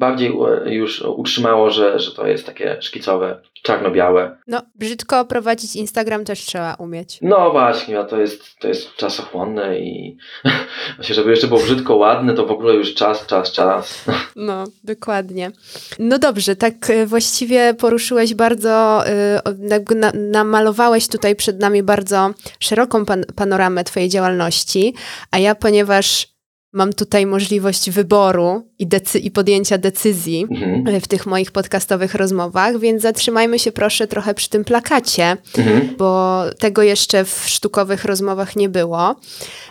[0.00, 0.32] bardziej
[0.66, 4.36] już utrzymało, że, że to jest takie szkicowe, czarno-białe.
[4.46, 7.18] No, brzydko prowadzić Instagram też trzeba umieć.
[7.22, 10.16] No właśnie, a to jest, to jest czasochłonne i
[10.96, 14.04] właśnie, żeby jeszcze było brzydko ładne, to w ogóle już czas, czas, czas.
[14.36, 15.50] No, dokładnie.
[15.98, 22.30] No dobrze, tak e, właściwie poruszyłeś bardzo, e, jakby namalowałeś tutaj przed nami bardzo
[22.60, 24.94] szeroką pan panoramę Twojej działalności,
[25.30, 26.29] a ja, ponieważ
[26.72, 28.88] mam tutaj możliwość wyboru i,
[29.22, 31.00] i podjęcia decyzji mhm.
[31.00, 35.96] w tych moich podcastowych rozmowach, więc zatrzymajmy się proszę trochę przy tym plakacie, mhm.
[35.98, 39.16] bo tego jeszcze w sztukowych rozmowach nie było.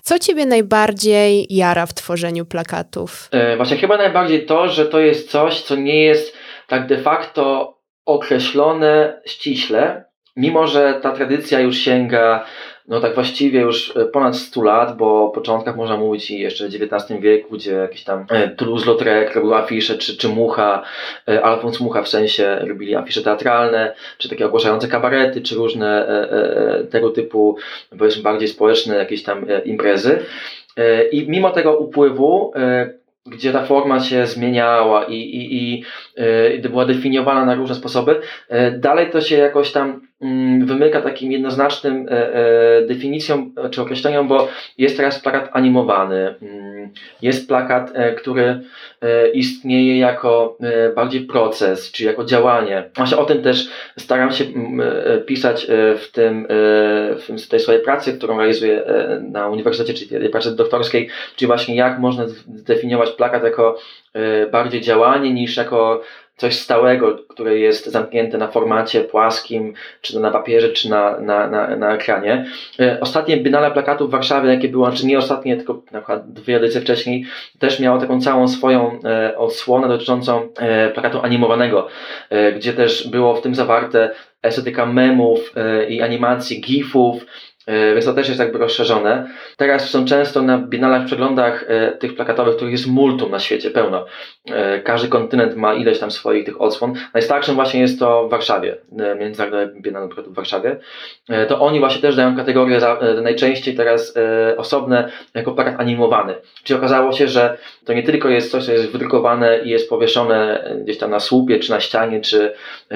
[0.04, 3.30] Co ciebie najbardziej jara w tworzeniu plakatów?
[3.32, 6.34] E, właśnie chyba najbardziej to, że to jest coś, co nie jest
[6.68, 12.46] tak de facto określone ściśle, mimo że ta tradycja już sięga
[12.90, 16.70] no tak właściwie już e, ponad 100 lat, bo o początkach można mówić i jeszcze
[16.70, 20.84] w XIX wieku, gdzie jakiś tam e, Toulouse-Lautrec robił afisze, czy, czy Mucha,
[21.28, 26.10] e, Alfons Mucha w sensie robili afisze teatralne, czy takie ogłaszające kabarety, czy różne
[26.92, 27.58] tego typu,
[28.00, 30.20] powiedzmy bardziej społeczne jakieś tam imprezy.
[31.12, 32.54] I mimo tego upływu,
[33.26, 35.84] gdzie ta forma się zmieniała i, i, i,
[36.56, 38.22] i była definiowana na różne sposoby,
[38.78, 40.09] dalej to się jakoś tam
[40.66, 46.90] wymyka takim jednoznacznym e, e, definicją czy określeniom, bo jest teraz plakat animowany, mm,
[47.22, 48.62] jest plakat, e, który
[49.34, 50.58] istnieje jako
[50.96, 52.90] bardziej proces, czy jako działanie.
[52.96, 54.82] Właśnie o tym też staram się mm,
[55.26, 56.48] pisać w, tym,
[57.38, 58.84] w tej swojej pracy, którą realizuję
[59.22, 63.78] na uniwersytecie, czyli pracy doktorskiej, czyli właśnie jak można zdefiniować plakat jako
[64.52, 66.02] bardziej działanie niż jako
[66.40, 71.76] coś stałego, które jest zamknięte na formacie płaskim, czy na papierze, czy na, na, na,
[71.76, 72.46] na ekranie.
[72.80, 76.58] E, ostatnie Biennale Plakatów w Warszawie, jakie było, czy nie ostatnie, tylko na przykład dwie
[76.58, 77.26] edycje wcześniej,
[77.60, 81.88] też miało taką całą swoją e, odsłonę dotyczącą e, plakatu animowanego,
[82.56, 85.54] gdzie też było w tym zawarte estetyka memów
[85.90, 87.26] i animacji, gifów,
[87.94, 89.28] więc to też jest jakby rozszerzone.
[89.58, 94.06] Teraz są często na biennalach przeglądach e, tych plakatowych, których jest multum na świecie, pełno.
[94.52, 96.94] E, każdy kontynent ma ileś tam swoich tych odsłon.
[97.14, 98.78] Najstarszym właśnie jest to w Warszawie,
[99.20, 100.78] Międzynarodowy Biennale w Warszawie.
[101.48, 104.14] To oni właśnie też dają kategorię za, najczęściej teraz
[104.58, 106.36] osobne jako plakat animowany.
[106.64, 110.70] Czyli okazało się, że to nie tylko jest coś, co jest wydrukowane i jest powieszone
[110.84, 112.54] gdzieś tam na słupie, czy na ścianie, czy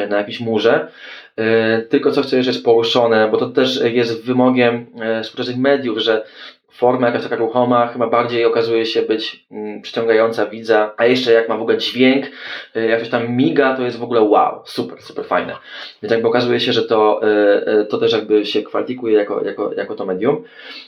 [0.09, 0.87] na jakimś murze,
[1.37, 6.25] E, tylko coś, co jest poruszone, bo to też jest wymogiem e, współczesnych mediów, że
[6.71, 11.49] forma jakaś taka ruchoma chyba bardziej okazuje się być mm, przyciągająca widza, a jeszcze jak
[11.49, 12.25] ma w ogóle dźwięk,
[12.75, 15.55] e, jak coś tam miga, to jest w ogóle wow, super, super fajne.
[16.01, 17.21] Więc jakby okazuje się, że to,
[17.89, 20.43] to też jakby się kwalifikuje jako, jako, jako to medium.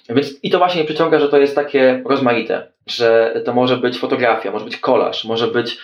[0.10, 4.52] Więc i to właśnie przyciąga, że to jest takie rozmaite, że to może być fotografia,
[4.52, 5.78] może być kolaż, może być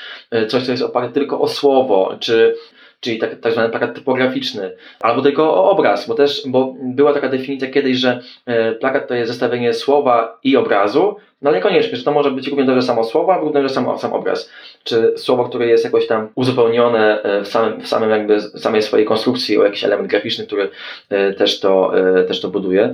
[0.48, 2.56] coś, co jest oparte tylko o słowo, czy
[3.02, 7.70] czyli tak, tak zwany plakat typograficzny, albo tylko obraz, bo też bo była taka definicja
[7.70, 12.12] kiedyś, że e, plakat to jest zestawienie słowa i obrazu, no ale niekoniecznie, że to
[12.12, 14.50] może być równie dobrze samo słowo, albo równie dobrze sam, sam obraz.
[14.84, 19.06] Czy słowo, które jest jakoś tam uzupełnione e, w samym, w samym jakby samej swojej
[19.06, 20.70] konstrukcji o jakiś element graficzny, który
[21.10, 21.94] e, też to,
[22.28, 22.94] też to buduje.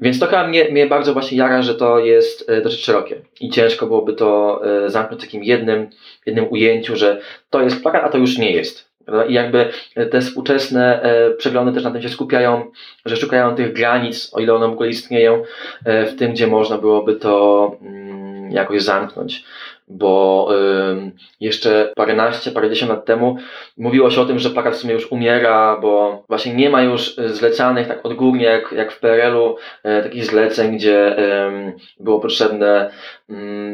[0.00, 3.86] Więc to chyba mnie, mnie bardzo właśnie jara, że to jest dosyć szerokie i ciężko
[3.86, 5.90] byłoby to zamknąć w takim jednym,
[6.26, 8.87] jednym ujęciu, że to jest plakat, a to już nie jest.
[9.28, 9.68] I jakby
[10.10, 12.70] te współczesne e, przeglądy też na tym się skupiają,
[13.04, 15.42] że szukają tych granic, o ile one w ogóle istnieją,
[15.84, 19.44] e, w tym, gdzie można byłoby to mm, jakoś zamknąć
[19.90, 20.48] bo
[20.96, 23.36] y, jeszcze paręnaście, parędziesiąt lat temu
[23.76, 27.16] mówiło się o tym, że plakat w sumie już umiera, bo właśnie nie ma już
[27.16, 32.90] zlecanych tak odgórnie jak, jak w PRL-u y, takich zleceń, gdzie y, było potrzebne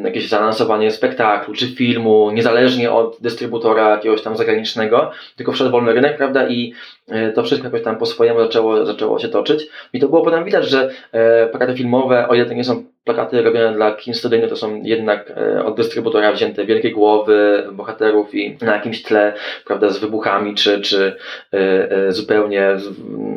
[0.05, 6.17] jakieś zaanonsowanie spektaklu czy filmu, niezależnie od dystrybutora jakiegoś tam zagranicznego, tylko wszedł wolny rynek,
[6.17, 6.75] prawda, i
[7.09, 9.67] e, to wszystko jakoś tam po swojemu zaczęło, zaczęło się toczyć.
[9.93, 13.43] I to było potem widać, że e, plakaty filmowe, o ile to nie są plakaty
[13.43, 18.59] robione dla kin studyjnych to są jednak e, od dystrybutora wzięte wielkie głowy bohaterów i
[18.63, 19.33] na jakimś tle,
[19.65, 21.17] prawda, z wybuchami, czy, czy
[21.53, 22.77] e, e, zupełnie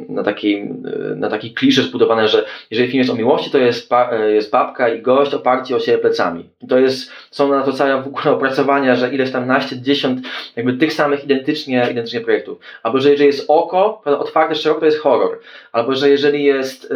[0.10, 0.70] na takiej,
[1.16, 3.90] na taki klisze zbudowane, że jeżeli film jest o miłości, to jest,
[4.30, 6.50] jest babka i gość oparci o siebie plecami.
[6.70, 10.20] To jest, są na to całe w ogóle opracowania, że ileś tam naście, dziesiąt
[10.56, 12.60] jakby tych samych identycznie, identycznie projektów.
[12.84, 15.40] Albo że jeżeli jest oko, prawda, otwarte szeroko, to jest horror.
[15.72, 16.94] Albo że jeżeli jest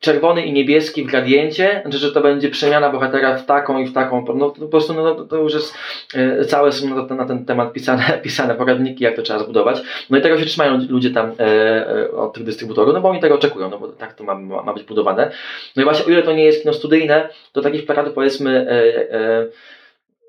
[0.00, 3.92] czerwony i niebieski w gradiencie, znaczy, że to będzie przemiana bohatera w taką i w
[3.92, 4.24] taką.
[4.34, 5.74] No, po prostu no, to już jest
[6.14, 9.82] e, całe są na, na, ten temat pisane, pisane poradniki, jak to trzeba zbudować.
[10.10, 11.44] No i tego się trzymają ludzie tam e,
[11.88, 14.74] e, od tych dystrybutorów, no bo oni tego oczekują, no bo tak to ma, ma,
[14.74, 15.30] być budowane.
[15.76, 19.12] No i właśnie o ile to nie jest kino studyjne, to takich plakatów powiedzmy e,
[19.12, 19.46] e,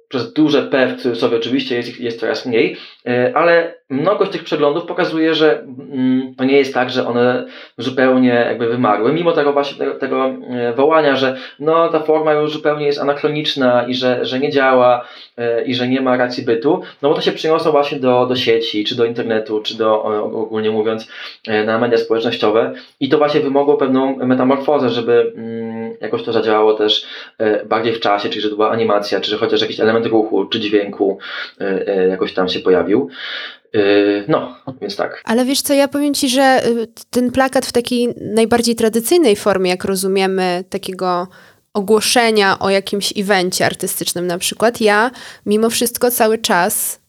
[0.10, 4.86] przez duże P w cudzysłowie oczywiście jest, jest coraz mniej, e, ale mnogość tych przeglądów
[4.86, 7.46] pokazuje, że mm, to nie jest tak, że one
[7.78, 12.54] zupełnie jakby wymarły, mimo tego właśnie tego, tego e, wołania, że no ta forma już
[12.54, 16.82] zupełnie jest anachroniczna i że, że nie działa e, i że nie ma racji bytu,
[17.02, 20.72] no bo to się przyniosło właśnie do, do sieci, czy do internetu, czy do ogólnie
[20.72, 21.08] mówiąc
[21.66, 22.74] na media społecznościowe.
[23.00, 27.06] I to właśnie wymogło pewną metamorfozę, żeby mm, jakoś to zadziałało też
[27.66, 30.60] bardziej w czasie, czyli że to była animacja, czy że chociaż jakiś element ruchu czy
[30.60, 31.18] dźwięku
[31.62, 33.10] e, e, jakoś tam się pojawił.
[33.74, 33.80] E,
[34.28, 35.22] no, więc tak.
[35.26, 39.72] Ale wiesz co, ja powiem Ci, że y, ten plakat w takiej najbardziej tradycyjnej formie,
[39.72, 41.28] jak rozumiemy, takiego
[41.74, 45.12] ogłoszenia o jakimś evencie artystycznym na przykład, ja
[45.46, 47.00] mimo wszystko cały czas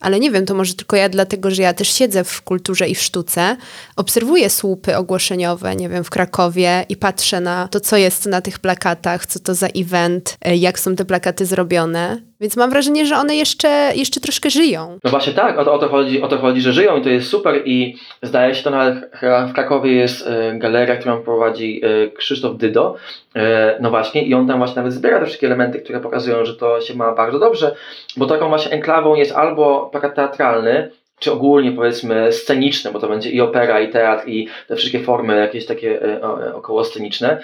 [0.00, 2.94] ale nie wiem, to może tylko ja, dlatego że ja też siedzę w kulturze i
[2.94, 3.56] w sztuce,
[3.96, 8.58] obserwuję słupy ogłoszeniowe, nie wiem, w Krakowie i patrzę na to, co jest na tych
[8.58, 12.22] plakatach, co to za event, jak są te plakaty zrobione.
[12.40, 14.98] Więc mam wrażenie, że one jeszcze, jeszcze troszkę żyją.
[15.04, 17.08] No właśnie tak, o to, o, to chodzi, o to chodzi, że żyją i to
[17.08, 19.10] jest super i zdaje się to nawet
[19.48, 22.96] w Krakowie jest e, galeria, którą prowadzi e, Krzysztof Dydo,
[23.36, 26.56] e, no właśnie i on tam właśnie nawet zbiera te wszystkie elementy, które pokazują, że
[26.56, 27.74] to się ma bardzo dobrze,
[28.16, 33.30] bo taką właśnie enklawą jest albo plakat teatralny, czy ogólnie powiedzmy sceniczne, bo to będzie
[33.30, 36.00] i opera, i teatr, i te wszystkie formy jakieś takie
[36.54, 37.38] około sceniczne.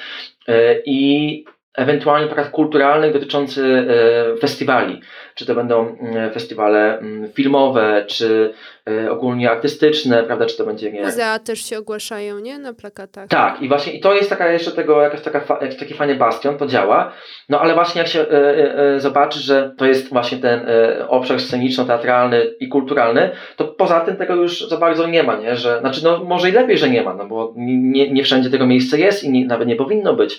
[0.85, 3.87] I ewentualnie plakat kulturalny dotyczący
[4.35, 5.01] e, festiwali.
[5.35, 8.55] Czy to będą mm, festiwale mm, filmowe, czy
[8.91, 12.59] e, ogólnie artystyczne, prawda, czy to będzie, nie Muzea też się ogłaszają, nie?
[12.59, 13.29] Na plakatach.
[13.29, 16.59] Tak, i właśnie i to jest taka jeszcze tego, jakaś taka, jakiś taki fajny bastion,
[16.59, 17.13] to działa,
[17.49, 21.41] no ale właśnie jak się e, e, zobaczy, że to jest właśnie ten e, obszar
[21.41, 25.57] sceniczno-teatralny i kulturalny, to poza tym tego już za bardzo nie ma, nie?
[25.57, 28.67] Że, znaczy, no może i lepiej, że nie ma, no bo nie, nie wszędzie tego
[28.67, 30.39] miejsca jest i nie, nawet nie powinno być.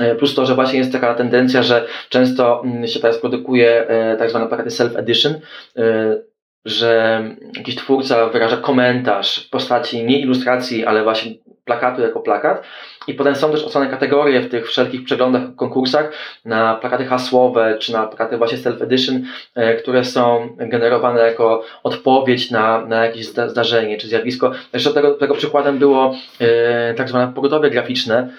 [0.00, 4.16] E, plus to, że właśnie jest taka tendencja, że często mm, się teraz produkuje e,
[4.16, 5.34] tak zwane plakaty self-edition,
[5.76, 6.16] e,
[6.64, 7.22] że
[7.56, 11.32] jakiś twórca wyraża komentarz w postaci nie ilustracji, ale właśnie
[11.64, 12.62] plakatu jako plakat.
[13.06, 16.12] I potem są też osobne kategorie w tych wszelkich przeglądach, konkursach
[16.44, 19.20] na plakaty hasłowe, czy na plakaty właśnie self-edition,
[19.54, 24.52] e, które są generowane jako odpowiedź na, na jakieś zdarzenie czy zjawisko.
[24.70, 28.32] Zresztą tego, tego przykładem było e, tak zwane pogotowie graficzne,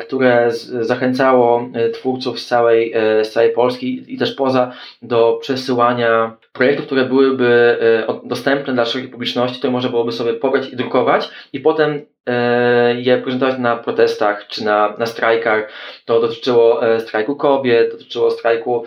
[0.00, 0.50] które
[0.80, 6.86] zachęcało e, twórców z całej, e, z całej Polski i też poza do przesyłania projektów,
[6.86, 7.78] które byłyby
[8.24, 12.06] dostępne dla szerokiej publiczności, to można byłoby sobie pobrać i drukować i potem
[12.96, 15.68] je prezentować na protestach czy na, na strajkach.
[16.04, 18.84] To dotyczyło strajku kobiet, dotyczyło strajku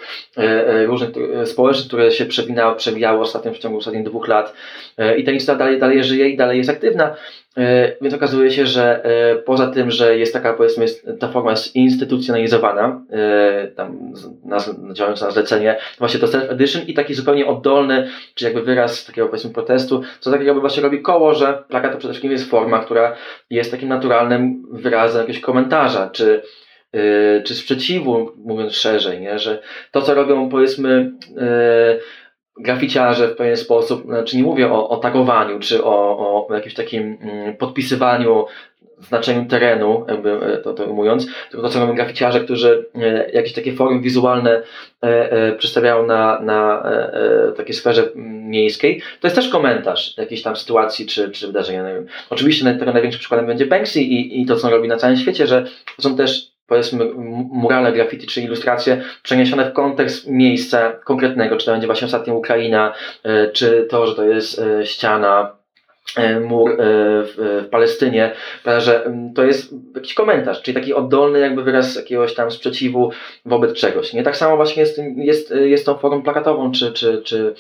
[0.85, 1.09] różnych
[1.45, 4.53] społecznych, które się przewinały, przewijały ostatnio w ciągu ostatnich dwóch lat.
[5.17, 7.15] I ta lista dalej, dalej żyje i dalej jest aktywna.
[7.57, 10.85] E, więc okazuje się, że e, poza tym, że jest taka, powiedzmy,
[11.19, 14.13] ta forma jest instytucjonalizowana, e, tam
[14.45, 14.57] na,
[14.93, 19.49] działająca na zlecenie, właśnie to self-edition i taki zupełnie oddolny, czy jakby wyraz takiego, powiedzmy,
[19.49, 23.15] protestu, co takiego właśnie robi koło, że plakat to przede wszystkim jest forma, która
[23.49, 26.41] jest takim naturalnym wyrazem jakiegoś komentarza, czy
[27.45, 29.39] czy sprzeciwu, mówiąc szerzej, nie?
[29.39, 31.11] że to, co robią, powiedzmy,
[32.59, 37.17] graficiarze w pewien sposób, znaczy nie mówię o, o tagowaniu, czy o, o jakimś takim
[37.21, 38.45] mm, podpisywaniu
[39.07, 40.83] znaczeniu terenu, jakby e, to, to
[41.49, 44.61] tylko to co robią graficiarze, którzy e, jakieś takie formy wizualne
[45.01, 46.83] e, przedstawiają na, na
[47.57, 51.87] takiej sferze miejskiej, to jest też komentarz jakiejś tam sytuacji czy, czy wydarzenia.
[51.87, 52.05] Nie wiem.
[52.29, 55.47] Oczywiście tego największym przykładem będzie Banksy i, i to, co on robi na całym świecie,
[55.47, 55.65] że
[55.99, 57.05] są też powiedzmy
[57.51, 62.93] murale, graffiti czy ilustracje przeniesione w kontekst miejsca konkretnego, czy to będzie właśnie ostatnio Ukraina,
[63.53, 65.60] czy to, że to jest ściana
[66.41, 68.31] mur w, Palestynie,
[68.77, 73.11] że to jest jakiś komentarz, czyli taki oddolny jakby wyraz jakiegoś tam sprzeciwu
[73.45, 74.13] wobec czegoś.
[74.13, 77.55] Nie tak samo właśnie jest, jest, jest tą formą plakatową, czy, czy, czy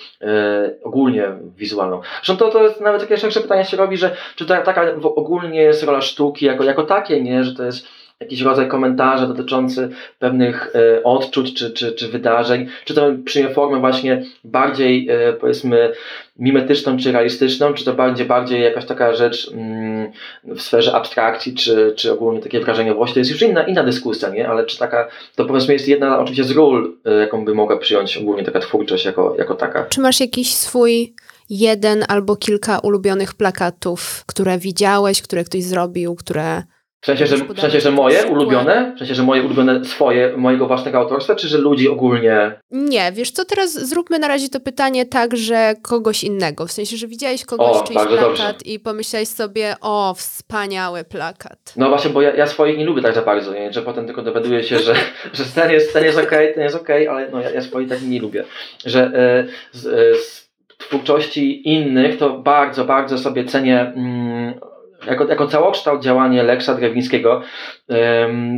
[0.83, 2.01] ogólnie wizualną.
[2.23, 5.61] Zresztą to, to jest nawet takie szersze pytanie się robi, że czy to taka ogólnie
[5.61, 7.87] jest rola sztuki jako, jako takie, nie, że to jest
[8.21, 14.23] jakiś rodzaj komentarza dotyczący pewnych odczuć czy, czy, czy wydarzeń, czy to przyjmie formę właśnie
[14.43, 15.07] bardziej
[15.39, 15.91] powiedzmy
[16.39, 20.11] mimetyczną czy realistyczną, czy to bardziej, bardziej jakaś taka rzecz mm,
[20.43, 24.49] w sferze abstrakcji, czy, czy ogólnie takie wrażeniowości, to jest już inna, inna dyskusja, nie?
[24.49, 28.43] ale czy taka, to powiedzmy jest jedna oczywiście z ról, jaką by mogła przyjąć ogólnie
[28.43, 29.85] taka twórczość jako, jako taka.
[29.85, 31.13] Czy masz jakiś swój
[31.49, 36.63] jeden albo kilka ulubionych plakatów, które widziałeś, które ktoś zrobił, które
[37.01, 38.93] w sensie, że, w sensie, że moje ulubione?
[38.95, 42.51] W sensie, że moje ulubione swoje, mojego własnego autorstwa, czy że ludzi ogólnie?
[42.71, 46.65] Nie, wiesz co, teraz zróbmy na razie to pytanie tak, że kogoś innego.
[46.65, 48.53] W sensie, że widziałeś kogoś o, czyjś plakat dobrze.
[48.65, 51.73] i pomyślałeś sobie, o, wspaniały plakat.
[51.77, 53.73] No właśnie, bo ja, ja swoich nie lubię tak za bardzo, nie?
[53.73, 54.95] że potem tylko dowiaduję się, że,
[55.33, 57.61] że ten jest, ten jest okej, okay, ten jest okej, okay, ale no, ja, ja
[57.61, 58.43] swoich tak nie lubię.
[58.85, 64.70] Że e, z, e, z twórczości innych to bardzo, bardzo sobie cenię mm,
[65.07, 67.41] jako, jako całokształt działanie Leksa Drewińskiego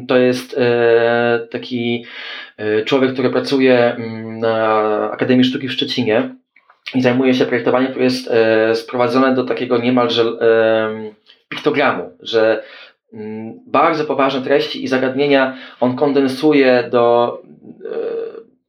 [0.07, 2.05] to jest e, taki
[2.57, 6.35] e, człowiek, który pracuje mm, na Akademii Sztuki w Szczecinie
[6.95, 10.23] i zajmuje się projektowaniem, które jest e, sprowadzone do takiego niemalże
[11.49, 12.63] piktogramu, że
[13.13, 17.37] mm, bardzo poważne treści i zagadnienia on kondensuje do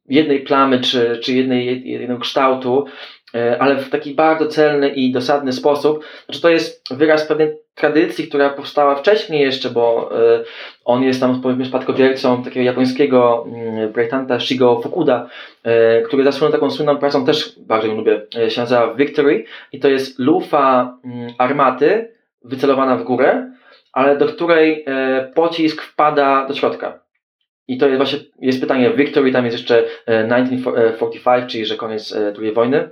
[0.09, 2.85] jednej plamy czy, czy jednej, jednego kształtu,
[3.59, 6.05] ale w taki bardzo celny i dosadny sposób.
[6.25, 10.43] Znaczy to jest wyraz pewnej tradycji, która powstała wcześniej jeszcze, bo e,
[10.85, 15.29] on jest tam powiedzmy spadkobiercą takiego japońskiego mm, projektanta Shigo Fukuda,
[15.63, 19.79] e, który zasłynął taką słynną pracą, też bardzo ją lubię, e, się nazywa Victory i
[19.79, 22.11] to jest lufa mm, armaty
[22.43, 23.51] wycelowana w górę,
[23.93, 24.85] ale do której
[25.35, 26.99] pocisk wpada do środka.
[27.67, 32.51] I to jest właśnie jest pytanie Victory, tam jest jeszcze 1945, czyli że koniec II
[32.53, 32.89] wojny.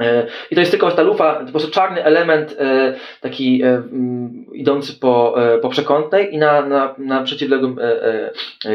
[0.00, 4.46] E, I to jest tylko ta lufa, po prostu czarny element e, taki e, mm,
[4.52, 7.78] idący po, po przekątnej i na, na, na przeciwległym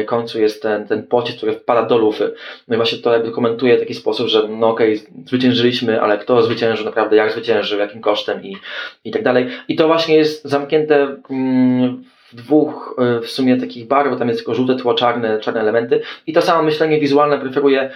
[0.06, 2.34] końcu jest ten, ten pocisk, który wpada do lufy.
[2.68, 6.18] No i właśnie to jakby komentuje w taki sposób, że no okej, okay, zwyciężyliśmy, ale
[6.18, 8.56] kto zwyciężył naprawdę, jak zwyciężył, jakim kosztem i,
[9.04, 9.46] i tak dalej.
[9.68, 14.40] I to właśnie jest zamknięte mm, w dwóch w sumie takich barw, bo tam jest
[14.40, 16.00] tylko żółte tło, czarne, czarne elementy.
[16.26, 17.90] I to samo myślenie wizualne preferuje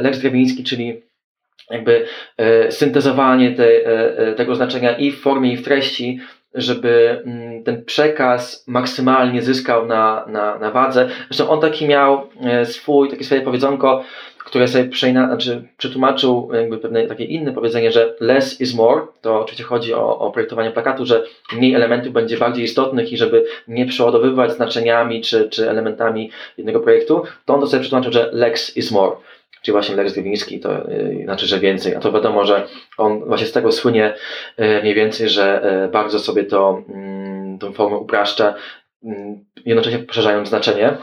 [0.00, 1.02] Lex Drewiński, czyli
[1.72, 2.04] jakby
[2.36, 6.20] e, syntezowanie te, e, e, tego znaczenia i w formie, i w treści,
[6.54, 11.08] żeby mm, ten przekaz maksymalnie zyskał na, na, na wadze.
[11.30, 12.28] Zresztą on taki miał
[12.64, 14.04] swój, takie swoje powiedzonko,
[14.52, 19.40] które sobie przeina, znaczy, przetłumaczył jakby pewne takie inne powiedzenie, że less is more, to
[19.40, 23.86] oczywiście chodzi o, o projektowanie plakatu, że mniej elementów będzie bardziej istotnych i żeby nie
[23.86, 28.90] przeładowywać znaczeniami czy, czy elementami jednego projektu, to on to sobie przetłumaczył, że less is
[28.90, 29.16] more
[29.62, 31.94] czyli właśnie Lex Gliwiński, to yy, znaczy, że więcej.
[31.94, 32.66] A to wiadomo, że
[32.98, 34.14] on właśnie z tego słynie
[34.58, 38.54] yy, mniej więcej, że yy, bardzo sobie to, yy, tą formę upraszcza,
[39.04, 40.96] mm, jednocześnie poszerzając znaczenie.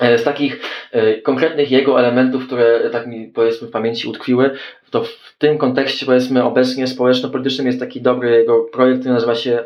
[0.00, 0.60] E, z takich
[0.94, 4.50] yy, konkretnych jego elementów, które tak mi powiedzmy w pamięci utkwiły,
[4.90, 9.64] to w tym kontekście powiedzmy obecnie społeczno-politycznym jest taki dobry jego projekt, który nazywa się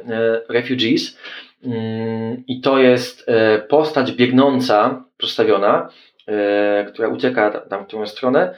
[0.48, 1.18] Refugees.
[1.64, 3.26] Mm, I to jest
[3.68, 5.88] postać biegnąca, przedstawiona,
[6.28, 8.54] E, która ucieka tam w którą stronę,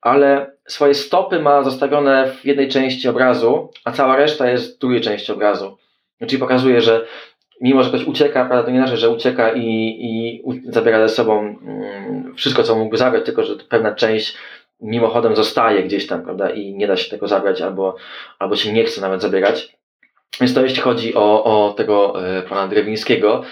[0.00, 5.00] ale swoje stopy ma zostawione w jednej części obrazu, a cała reszta jest w drugiej
[5.00, 5.78] części obrazu.
[6.20, 7.06] Czyli pokazuje, że
[7.60, 9.62] mimo, że ktoś ucieka, prawda, to nie znaczy, że ucieka i,
[10.00, 10.42] i
[10.72, 14.36] zabiera ze sobą mm, wszystko, co mógłby zabrać, tylko że pewna część
[14.80, 17.96] mimochodem zostaje gdzieś tam, prawda, i nie da się tego zabrać, albo,
[18.38, 19.76] albo się nie chce nawet zabierać.
[20.40, 23.42] Więc to jeśli chodzi o, o tego e, pana Drewińskiego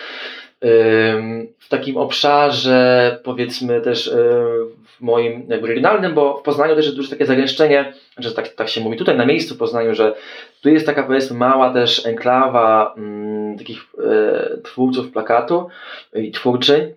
[1.58, 4.14] w takim obszarze, powiedzmy też
[4.98, 8.68] w moim jakby regionalnym, bo w Poznaniu też jest duże takie zagęszczenie, że tak, tak
[8.68, 10.14] się mówi tutaj na miejscu w Poznaniu, że
[10.62, 15.68] tu jest taka powiedzmy mała też enklawa m, takich e, twórców plakatu
[16.14, 16.94] i twórczyń,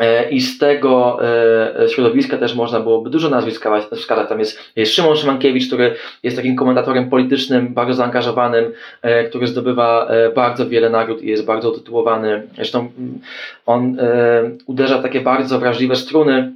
[0.00, 3.66] E, I z tego e, środowiska też można byłoby dużo nazwisk
[3.96, 4.28] wskazać.
[4.28, 8.72] Tam jest, jest Szymon Szymankiewicz, który jest takim komentatorem politycznym, bardzo zaangażowanym,
[9.02, 12.42] e, który zdobywa bardzo wiele nagród i jest bardzo utytułowany.
[12.54, 13.18] Zresztą mm,
[13.66, 13.96] on
[14.66, 16.52] uderza w takie bardzo wrażliwe struny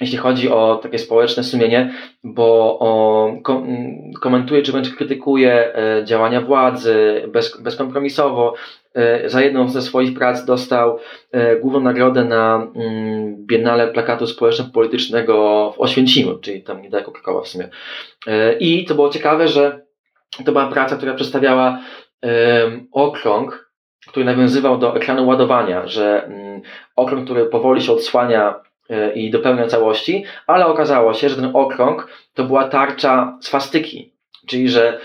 [0.00, 1.92] jeśli chodzi o takie społeczne sumienie,
[2.24, 3.32] bo o,
[4.20, 5.72] komentuje czy wręcz krytykuje
[6.04, 8.54] działania władzy bez, bezkompromisowo,
[8.94, 10.98] E, za jedną ze swoich prac dostał
[11.32, 17.48] e, główną nagrodę na mm, Biennale Plakatu Społeczno-Politycznego w Oświęcimiu, czyli tam niedaleko Krakowa w
[17.48, 17.68] sumie.
[18.26, 19.80] E, I to było ciekawe, że
[20.44, 21.80] to była praca, która przedstawiała
[22.92, 23.70] okrąg,
[24.08, 26.60] który nawiązywał do ekranu ładowania, że mm,
[26.96, 28.54] okrąg, który powoli się odsłania
[29.14, 34.12] i dopełnia całości, ale okazało się, że ten okrąg to była tarcza swastyki,
[34.46, 34.98] czyli że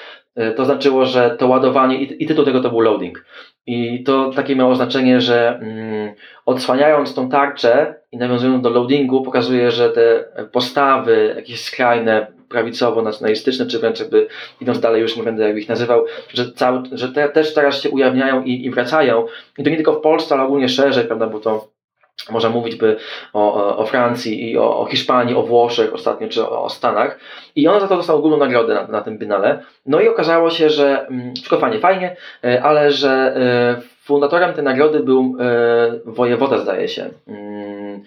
[0.56, 3.26] to znaczyło, że to ładowanie i, tytuł tego to był loading.
[3.66, 6.14] I to takie miało znaczenie, że mm,
[6.46, 13.80] odsłaniając tą tarczę i nawiązując do loadingu, pokazuje, że te postawy jakieś skrajne, prawicowo-nacjonalistyczne, czy
[13.80, 14.28] wręcz jakby
[14.62, 17.90] idąc dalej, już nie będę jak ich nazywał, że, cały, że te też teraz się
[17.90, 19.26] ujawniają i, i wracają.
[19.58, 21.68] I to nie tylko w Polsce, ale ogólnie szerzej, prawda, bo to
[22.32, 22.98] można mówić by
[23.34, 27.20] o, o Francji i o, o, Hiszpanii, o Włoszech ostatnio, czy o, Stanach.
[27.56, 29.64] I on za to dostał ogólną nagrodę na, na tym Biennale.
[29.86, 34.64] No i okazało się, że mm, wszystko fajnie, fajnie, e, ale że e, fundatorem tej
[34.64, 38.04] nagrody był e, wojewoda, zdaje się, mm,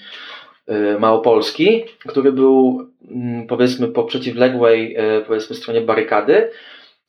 [0.98, 4.96] Małopolski, który był mm, powiedzmy po przeciwległej
[5.26, 6.50] powiedzmy stronie barykady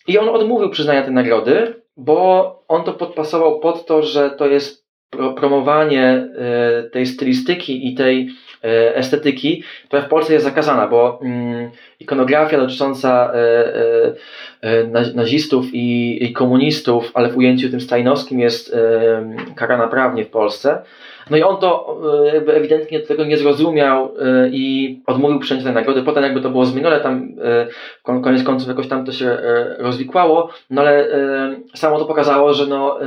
[0.07, 4.88] i on odmówił przyznania tej nagrody, bo on to podpasował pod to, że to jest
[5.35, 8.29] promowanie e, tej stylistyki i tej
[8.63, 13.33] e, estetyki, która w Polsce jest zakazana, bo mm, ikonografia dotycząca
[14.61, 18.75] e, nazistów i komunistów, ale w ujęciu tym stajnowskim jest
[19.55, 20.81] karana prawnie w Polsce.
[21.29, 22.01] No i on to
[22.33, 24.13] jakby ewidentnie tego nie zrozumiał
[24.51, 26.03] i odmówił przyjęcia tej nagrody.
[26.03, 27.27] Potem jakby to było zmienione, tam
[28.03, 29.37] koniec końców jakoś tam to się
[29.77, 31.07] rozwikłało, no ale
[31.75, 32.99] samo to pokazało, że no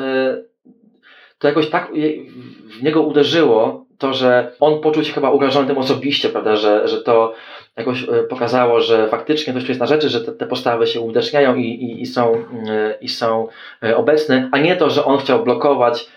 [1.43, 1.91] to jakoś tak
[2.79, 7.03] w niego uderzyło to, że on poczuł się chyba urażony tym osobiście, prawda, że, że
[7.03, 7.35] to
[7.77, 11.55] jakoś e, pokazało, że faktycznie coś jest na rzeczy, że te, te postawy się uwidaczniają
[11.55, 12.35] i, i, i, są,
[12.69, 13.49] e, i są
[13.83, 16.09] e, obecne, a nie to, że on chciał blokować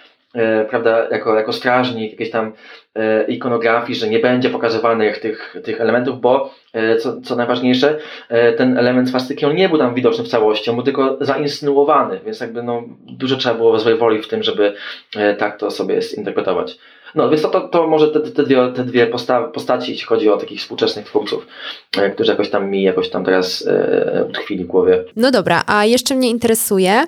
[0.69, 2.53] prawda, jako, jako strażnik jakiejś tam
[3.27, 7.97] ikonografii, że nie będzie pokazywanych tych, tych elementów, bo e, co, co najważniejsze,
[8.57, 12.39] ten element swastyki on nie był tam widoczny w całości, on był tylko zainsynuowany, więc
[12.39, 14.73] jakby no, dużo trzeba było swojej woli w tym, żeby
[15.37, 16.77] tak to sobie zinterpretować.
[17.15, 20.29] No więc to, to, to może te, te dwie, te dwie postawy, postaci, jeśli chodzi
[20.29, 21.47] o takich współczesnych twórców,
[22.13, 25.03] którzy jakoś tam mi jakoś tam teraz e, utkwili w głowie.
[25.15, 27.03] No dobra, a jeszcze mnie interesuje,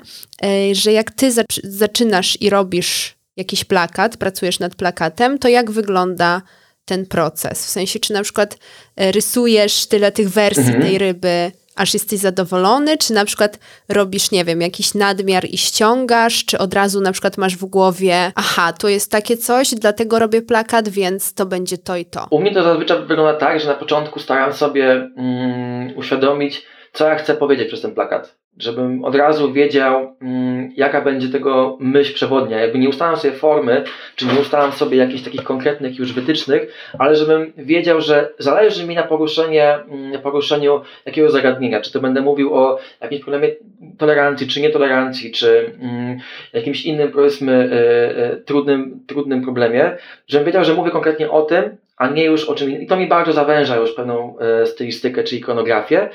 [0.71, 1.31] że jak ty
[1.63, 6.41] zaczynasz i robisz jakiś plakat, pracujesz nad plakatem, to jak wygląda
[6.85, 7.65] ten proces?
[7.65, 8.57] W sensie, czy na przykład
[8.95, 10.81] e, rysujesz tyle tych wersji mhm.
[10.81, 13.59] tej ryby, aż jesteś zadowolony, czy na przykład
[13.89, 18.31] robisz, nie wiem, jakiś nadmiar i ściągasz, czy od razu na przykład masz w głowie,
[18.35, 22.27] aha, to jest takie coś, dlatego robię plakat, więc to będzie to i to.
[22.29, 27.15] U mnie to zazwyczaj wygląda tak, że na początku staram sobie mm, uświadomić, co ja
[27.15, 32.59] chcę powiedzieć przez ten plakat żebym od razu wiedział, mm, jaka będzie tego myśl przewodnia.
[32.59, 33.83] Jakby nie ustalam sobie formy,
[34.15, 38.95] czy nie ustalam sobie jakichś takich konkretnych już wytycznych, ale żebym wiedział, że zależy mi
[38.95, 41.81] na poruszenie, mm, poruszeniu jakiegoś zagadnienia.
[41.81, 43.55] Czy to będę mówił o jakimś problemie
[43.97, 46.17] tolerancji, czy nietolerancji, czy mm,
[46.53, 49.97] jakimś innym, powiedzmy, y, y, trudnym, trudnym problemie,
[50.27, 52.81] żebym wiedział, że mówię konkretnie o tym, a nie już o czym.
[52.81, 56.09] I to mi bardzo zawęża już pewną y, stylistykę czy ikonografię.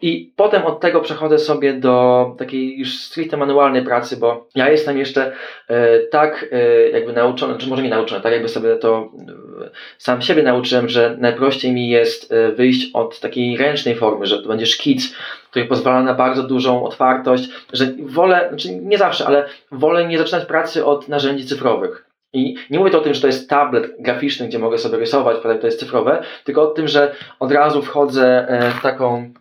[0.00, 4.98] I potem od tego przechodzę sobie do takiej już stricte manualnej pracy, bo ja jestem
[4.98, 5.32] jeszcze
[5.68, 9.10] e, tak e, jakby nauczony, czy może nie nauczony, tak jakby sobie to
[9.64, 14.42] e, sam siebie nauczyłem, że najprościej mi jest e, wyjść od takiej ręcznej formy, że
[14.42, 15.14] to będzie szkic,
[15.50, 20.44] który pozwala na bardzo dużą otwartość, że wolę, znaczy nie zawsze, ale wolę nie zaczynać
[20.44, 22.07] pracy od narzędzi cyfrowych.
[22.32, 25.36] I nie mówię to o tym, że to jest tablet graficzny, gdzie mogę sobie rysować,
[25.42, 28.46] to jest cyfrowe, tylko o tym, że od razu wchodzę
[28.78, 29.32] w taką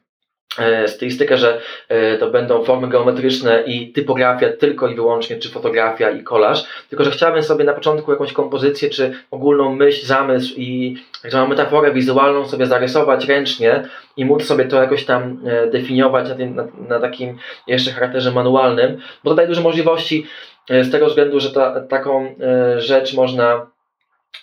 [0.60, 6.10] E, stylistykę, że e, to będą formy geometryczne i typografia tylko i wyłącznie, czy fotografia
[6.12, 10.98] i kolaż, tylko że chciałbym sobie na początku jakąś kompozycję, czy ogólną myśl, zamysł i
[11.28, 13.84] zwaną metaforę wizualną sobie zarysować ręcznie
[14.18, 18.32] i móc sobie to jakoś tam e, definiować na, tym, na, na takim jeszcze charakterze
[18.32, 20.26] manualnym, bo to daje duże możliwości
[20.70, 22.36] z tego względu, że ta, taką
[22.78, 23.68] rzecz można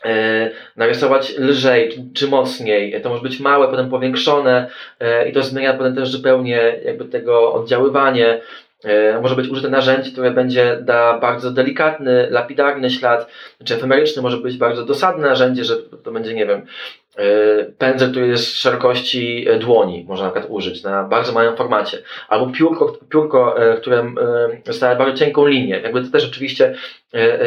[0.05, 3.03] E, narysować lżej czy mocniej.
[3.03, 4.71] To może być małe, potem powiększone
[5.01, 8.41] e, i to zmienia potem też zupełnie jakby tego oddziaływanie.
[8.85, 13.31] E, może być użyte narzędzie, które będzie da bardzo delikatny, lapidarny ślad,
[13.65, 17.04] czy efemeryczny, może być bardzo dosadne narzędzie, że to będzie, nie wiem, E,
[17.79, 21.99] pędzel, który jest szerokości e, dłoni, można na przykład użyć na bardzo małym formacie,
[22.29, 24.13] albo piórko, piórko e, które
[24.71, 25.81] stawia bardzo cienką linię.
[25.81, 26.75] Jakby to też oczywiście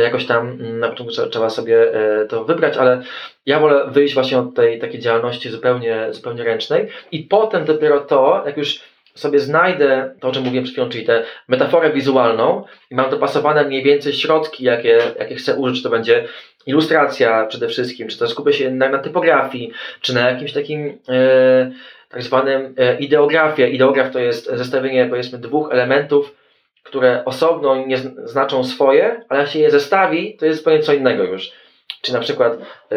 [0.03, 1.91] jakoś tam mm, na początku trzeba sobie
[2.29, 3.01] to wybrać, ale
[3.45, 8.43] ja wolę wyjść właśnie od tej takiej działalności zupełnie, zupełnie ręcznej i potem dopiero to,
[8.45, 8.79] jak już
[9.15, 13.63] sobie znajdę to, o czym mówiłem przed chwilą, czyli tę metaforę wizualną i mam dopasowane
[13.63, 16.27] mniej więcej środki, jakie, jakie chcę użyć, to będzie
[16.67, 21.71] ilustracja przede wszystkim, czy to skupię się na, na typografii, czy na jakimś takim e,
[22.09, 23.69] tak zwanym e, ideografie.
[23.69, 26.35] Ideograf to jest zestawienie powiedzmy dwóch elementów,
[26.83, 31.23] które osobno nie znaczą swoje, ale jak się je zestawi, to jest zupełnie co innego
[31.23, 31.51] już.
[32.01, 32.95] Czy na przykład e,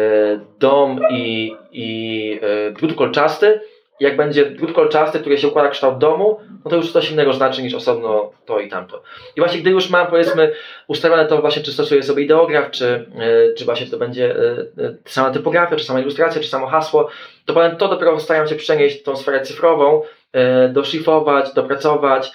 [0.59, 3.59] dom i, i e, drut kolczasty
[4.01, 7.63] jak będzie drut kolczasty, który się układa kształt domu, no to już coś innego znaczy
[7.63, 9.03] niż osobno to i tamto.
[9.35, 10.51] I właśnie gdy już mam powiedzmy
[10.87, 14.35] ustawione to właśnie, czy stosuję sobie ideograf, czy, yy, czy właśnie to będzie
[14.77, 17.09] yy, sama typografia, czy sama ilustracja, czy samo hasło,
[17.45, 20.01] to potem to dopiero staram się przenieść tą sferę cyfrową,
[20.33, 22.31] yy, doszlifować, dopracować,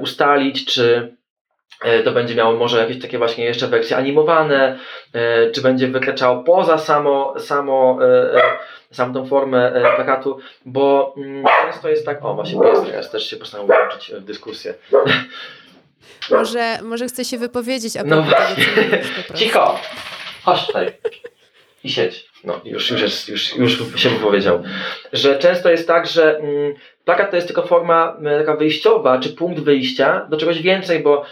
[0.00, 1.16] ustalić, czy
[2.04, 4.78] to będzie miało może jakieś takie właśnie jeszcze wersje animowane,
[5.54, 7.98] czy będzie wykraczało poza samo, samo
[8.90, 13.30] samą tą formę e, plakatu, bo mm, często jest tak, o właśnie pies teraz też
[13.30, 14.74] się postanowił włączyć w dyskusję.
[16.30, 19.80] Może, może chce się wypowiedzieć a no, tego, mówisz Cicho!
[20.44, 20.92] Chodź tutaj
[21.84, 22.26] i siedź.
[22.44, 24.62] No, już, już, jest, już, już się wypowiedział.
[25.12, 26.74] Że często jest tak, że mm,
[27.04, 31.24] plakat to jest tylko forma taka wyjściowa, czy punkt wyjścia do czegoś więcej, bo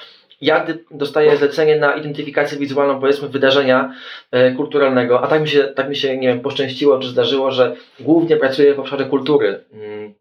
[0.45, 3.95] ja dostaję zlecenie na identyfikację wizualną, powiedzmy, wydarzenia
[4.31, 7.77] e, kulturalnego, a tak mi, się, tak mi się, nie wiem, poszczęściło, czy zdarzyło, że
[8.01, 9.65] głównie pracuję w obszarze kultury.
[9.73, 10.15] Mm,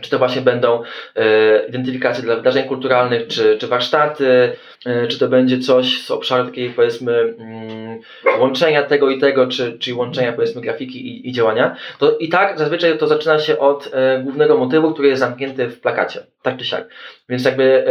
[0.00, 0.82] czy to właśnie będą
[1.16, 4.52] e, identyfikacje dla wydarzeń kulturalnych, czy, czy warsztaty,
[4.86, 8.00] e, czy to będzie coś z obszaru takiej, powiedzmy, mm,
[8.38, 11.76] łączenia tego i tego, czy, czyli łączenia, powiedzmy, grafiki i, i działania.
[11.98, 13.90] To i tak zazwyczaj to zaczyna się od
[14.22, 16.20] głównego motywu, który jest zamknięty w plakacie.
[16.42, 16.88] Tak czy siak.
[17.28, 17.84] Więc jakby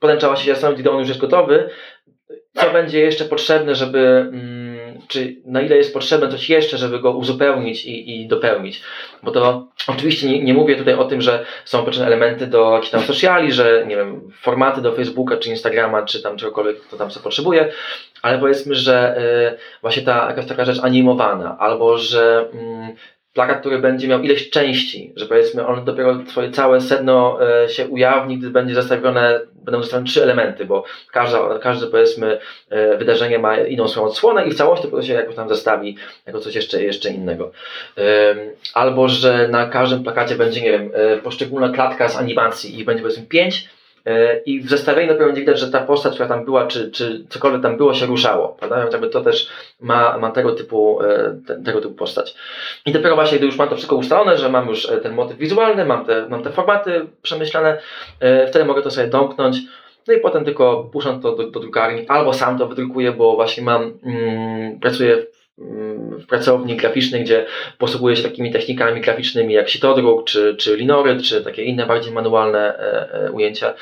[0.00, 1.70] potem trzeba się zastanowić, gdy on już jest gotowy,
[2.54, 7.10] co będzie jeszcze potrzebne, żeby, mm, czy na ile jest potrzebne coś jeszcze, żeby go
[7.10, 8.82] uzupełnić i, i dopełnić.
[9.22, 12.90] Bo to oczywiście nie, nie mówię tutaj o tym, że są potrzebne elementy do jakichś
[12.90, 17.10] tam sociali, że nie wiem, formaty do Facebooka, czy Instagrama, czy tam czegokolwiek, kto tam
[17.10, 17.72] co potrzebuje,
[18.22, 19.18] ale powiedzmy, że
[19.54, 24.50] y, właśnie ta jakaś taka rzecz animowana, albo że y, plakat, który będzie miał ileś
[24.50, 29.82] części, że powiedzmy on dopiero swoje całe sedno e, się ujawni, gdy będzie zestawione, będą
[29.82, 32.38] zestawione trzy elementy, bo każda, każde powiedzmy
[32.70, 36.40] e, wydarzenie ma inną swoją odsłonę i w całości to się jakoś tam zestawi jako
[36.40, 37.52] coś jeszcze, jeszcze innego.
[38.74, 43.02] Albo, że na każdym plakacie będzie, nie wiem, e, poszczególna klatka z animacji i będzie
[43.02, 43.68] powiedzmy pięć
[44.46, 47.62] I w zestawieniu dopiero będzie widać, że ta postać, która tam była, czy, czy cokolwiek
[47.62, 48.48] tam było, się ruszało.
[48.48, 48.80] Prawda?
[48.80, 49.48] Więc jakby to też
[49.80, 52.34] ma, ma tego, typu, e, te, tego typu postać.
[52.86, 55.38] I dopiero właśnie, gdy już mam to wszystko ustalone, że mam już e, ten motyw
[55.38, 57.78] wizualny, mam te, mam te formaty przemyślane,
[58.48, 59.58] wtedy mogę to sobie domknąć.
[60.08, 63.62] No i potem tylko puszczam to do, do drukarni, albo sam to wydrukuję, bo właśnie
[63.62, 65.26] mam, mm, pracuję
[66.18, 67.46] w pracowni graficznej, gdzie
[67.78, 72.78] posługuję się takimi technikami graficznymi jak sitodruk, czy, czy linoryt, czy takie inne bardziej manualne
[72.78, 73.74] e, e, ujęcia.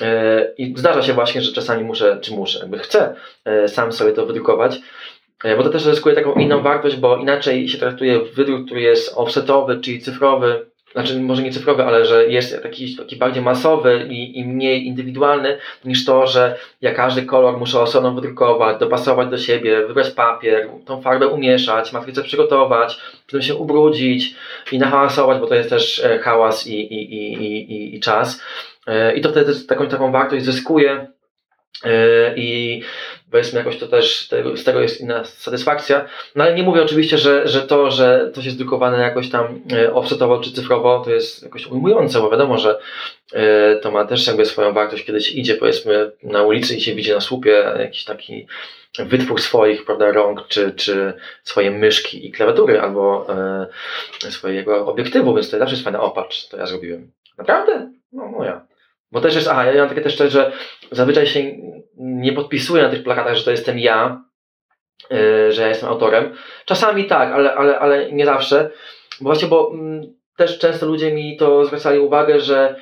[0.00, 3.14] E, I zdarza się właśnie, że czasami muszę, czy muszę, jakby chcę
[3.66, 4.80] sam sobie to wydrukować,
[5.56, 9.80] bo to też zyskuje taką inną wartość, bo inaczej się traktuje wydruk, który jest offsetowy,
[9.80, 14.44] czyli cyfrowy, znaczy może nie cyfrowy, ale że jest taki, taki bardziej masowy i, i
[14.44, 20.10] mniej indywidualny niż to, że ja każdy kolor muszę osobno wydrukować, dopasować do siebie, wybrać
[20.10, 24.34] papier, tą farbę umieszać, matrycę przygotować, potem się ubrudzić
[24.72, 28.42] i nahałasować, bo to jest też e, hałas i, i, i, i, i czas.
[28.86, 31.06] E, I to wtedy taką, taką wartość zyskuje
[32.36, 32.82] i
[33.30, 36.08] powiedzmy jakoś to też z tego jest inna satysfakcja.
[36.34, 39.94] No ale nie mówię oczywiście, że, że to, że coś jest drukowane jakoś tam e,
[39.94, 42.78] offsetowo czy cyfrowo, to jest jakoś ujmujące, bo wiadomo, że
[43.32, 46.94] e, to ma też jakby swoją wartość, kiedy się idzie powiedzmy na ulicy i się
[46.94, 48.46] widzi na słupie jakiś taki
[48.98, 51.12] wytwór swoich prawda, rąk, czy, czy
[51.42, 53.26] swoje myszki i klawiatury, albo
[54.24, 57.10] e, swojego obiektywu, więc to zawsze jest fajne, opatrz, to ja zrobiłem.
[57.38, 57.90] Naprawdę?
[58.12, 58.66] No, no ja.
[59.14, 60.52] Bo też jest, aha, ja mam takie też coś, że
[60.90, 61.40] zazwyczaj się
[61.96, 64.24] nie podpisuję na tych plakatach, że to jestem ja,
[65.10, 66.34] yy, że ja jestem autorem.
[66.64, 68.70] Czasami tak, ale, ale, ale nie zawsze.
[69.20, 72.76] Bo właśnie, bo mm, też często ludzie mi to zwracali uwagę, że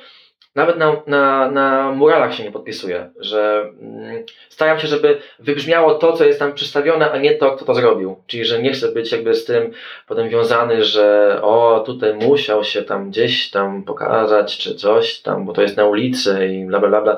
[0.55, 6.13] nawet na, na, na muralach się nie podpisuję, że mm, staram się, żeby wybrzmiało to,
[6.13, 8.15] co jest tam przedstawione, a nie to, kto to zrobił.
[8.27, 9.71] Czyli, że nie chcę być jakby z tym
[10.07, 15.53] potem wiązany, że o, tutaj musiał się tam gdzieś tam pokazać, czy coś tam, bo
[15.53, 17.01] to jest na ulicy i bla, bla, bla.
[17.01, 17.17] bla.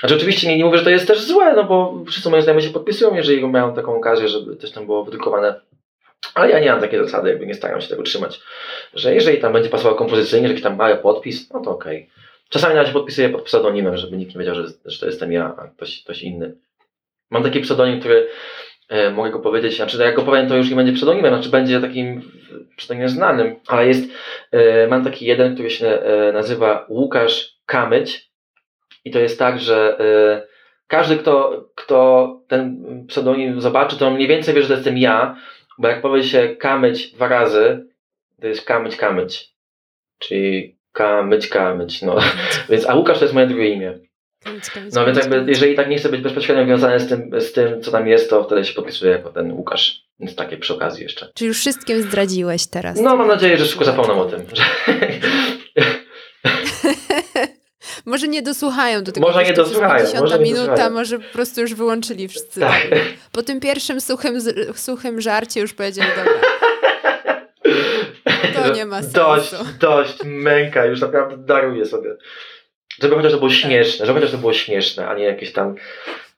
[0.00, 2.62] Znaczy oczywiście nie, nie mówię, że to jest też złe, no bo wszyscy moje znajomi
[2.62, 5.60] się podpisują, jeżeli mają taką okazję, żeby coś tam było wydrukowane
[6.34, 8.40] ale ja nie mam takiej zasady, jakby nie staram się tego trzymać,
[8.94, 11.96] że jeżeli tam będzie pasował kompozycyjnie, jakiś tam mały podpis, no to okej.
[11.96, 12.25] Okay.
[12.48, 15.54] Czasami nawet się podpisuję pod pseudonimem, żeby nikt nie wiedział, że, że to jestem ja,
[15.58, 16.54] a ktoś, ktoś inny.
[17.30, 18.28] Mam taki pseudonim, który
[18.88, 21.80] e, mogę go powiedzieć, znaczy jak go powiem, to już nie będzie pseudonimem, znaczy będzie
[21.80, 22.22] takim
[22.76, 24.10] pseudonimem znanym, ale jest,
[24.52, 28.30] e, mam taki jeden, który się e, nazywa Łukasz Kamyć
[29.04, 30.46] i to jest tak, że e,
[30.86, 35.36] każdy, kto, kto ten pseudonim zobaczy, to mniej więcej wie, że to jestem ja,
[35.78, 37.86] bo jak powie się Kamyć dwa razy,
[38.40, 39.52] to jest Kamyć Kamyć,
[40.18, 42.16] czyli Kamyć, Kamyć, no.
[42.68, 43.98] Więc, a Łukasz to jest moje drugie imię.
[44.94, 47.90] No więc jakby, jeżeli tak nie chcę być bezpośrednio związany z tym, z tym, co
[47.90, 50.06] tam jest, to wtedy się podpisuję jako ten Łukasz.
[50.20, 51.28] Więc takie przy okazji jeszcze.
[51.34, 53.00] Czy już wszystkim zdradziłeś teraz?
[53.00, 54.40] No, mam nadzieję, że szybko zapomnę o tym.
[58.06, 59.26] Może nie dosłuchają do tego.
[59.26, 60.20] Może nie dosłuchają.
[60.20, 60.90] Może nie minuta, dosłuchają.
[60.90, 62.60] może po prostu już wyłączyli wszyscy.
[62.60, 62.88] Tak.
[63.32, 64.40] Po tym pierwszym suchym,
[64.74, 66.32] suchym żarcie już powiedzieli, dobra,
[68.68, 69.16] to nie ma sensu.
[69.16, 69.50] Dość,
[69.80, 72.16] dość, męka, już naprawdę daruję sobie.
[73.02, 73.58] Żeby chociaż to było Tak.
[73.58, 75.74] śmieszne, żeby chociaż to było śmieszne, a nie jakieś tam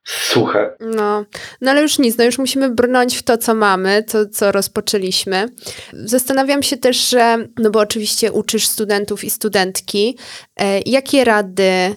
[0.05, 0.77] suche.
[0.81, 1.25] No,
[1.61, 5.47] no ale już nic, no już musimy brnąć w to, co mamy, co, co rozpoczęliśmy.
[5.93, 10.19] Zastanawiam się też, że, no bo oczywiście uczysz studentów i studentki,
[10.61, 11.97] e, jakie rady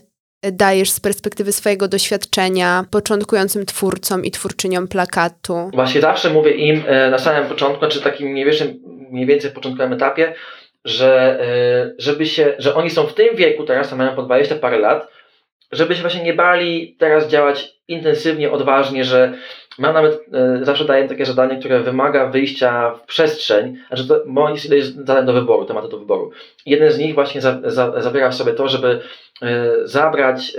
[0.52, 5.70] dajesz z perspektywy swojego doświadczenia początkującym twórcom i twórczyniom plakatu?
[5.74, 8.34] Właśnie zawsze mówię im e, na samym początku, znaczy takim
[9.12, 10.34] mniej więcej, więcej początkowym etapie,
[10.86, 14.80] że, e, żeby się, że oni są w tym wieku teraz, mają po 20 parę
[14.80, 15.08] lat,
[15.72, 19.34] żeby się właśnie nie bali teraz działać intensywnie, odważnie, że
[19.80, 24.50] mam nawet, e, zawsze daję takie zadanie, które wymaga wyjścia w przestrzeń, znaczy to, bo
[24.50, 26.32] jest zadań do wyboru, tematy do wyboru.
[26.66, 28.02] Jeden z nich właśnie za, za,
[28.32, 29.02] w sobie to, żeby
[29.42, 30.54] e, zabrać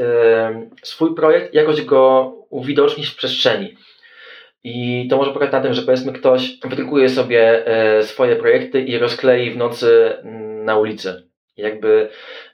[0.82, 3.76] swój projekt, jakoś go uwidocznić w przestrzeni.
[4.64, 8.98] I to może polegać na tym, że powiedzmy ktoś wydrukuje sobie e, swoje projekty i
[8.98, 11.28] rozklei w nocy mm, na ulicy.
[11.56, 12.08] Jakby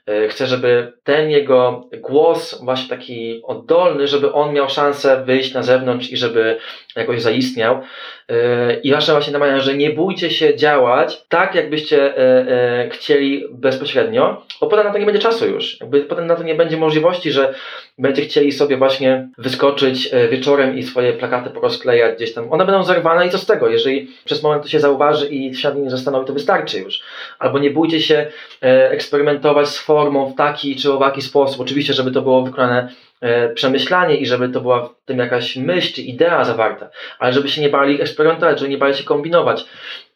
[0.09, 5.63] e, chce, żeby ten jego głos, właśnie taki oddolny, żeby on miał szansę wyjść na
[5.63, 6.57] zewnątrz i żeby
[6.95, 7.81] jakoś zaistniał.
[8.29, 14.45] E, I wasze właśnie namawiam, że nie bójcie się działać tak, jakbyście e, chcieli bezpośrednio,
[14.61, 15.79] bo potem na to nie będzie czasu już.
[15.81, 17.53] Jakby potem na to nie będzie możliwości, że
[17.97, 22.53] będziecie chcieli sobie właśnie wyskoczyć wieczorem i swoje plakaty porozklejać gdzieś tam.
[22.53, 23.69] One będą zerwane i co z tego?
[23.69, 27.01] Jeżeli przez moment to się zauważy i się nad zastanowi, to wystarczy już.
[27.39, 28.27] Albo nie bójcie się
[28.61, 31.61] eksperymentować z w taki czy owaki sposób.
[31.61, 32.89] Oczywiście, żeby to było wykonane
[33.21, 36.89] e, przemyślanie i żeby to była w tym jakaś myśl czy idea zawarta,
[37.19, 39.65] ale żeby się nie bali eksperymentować, żeby nie bali się kombinować.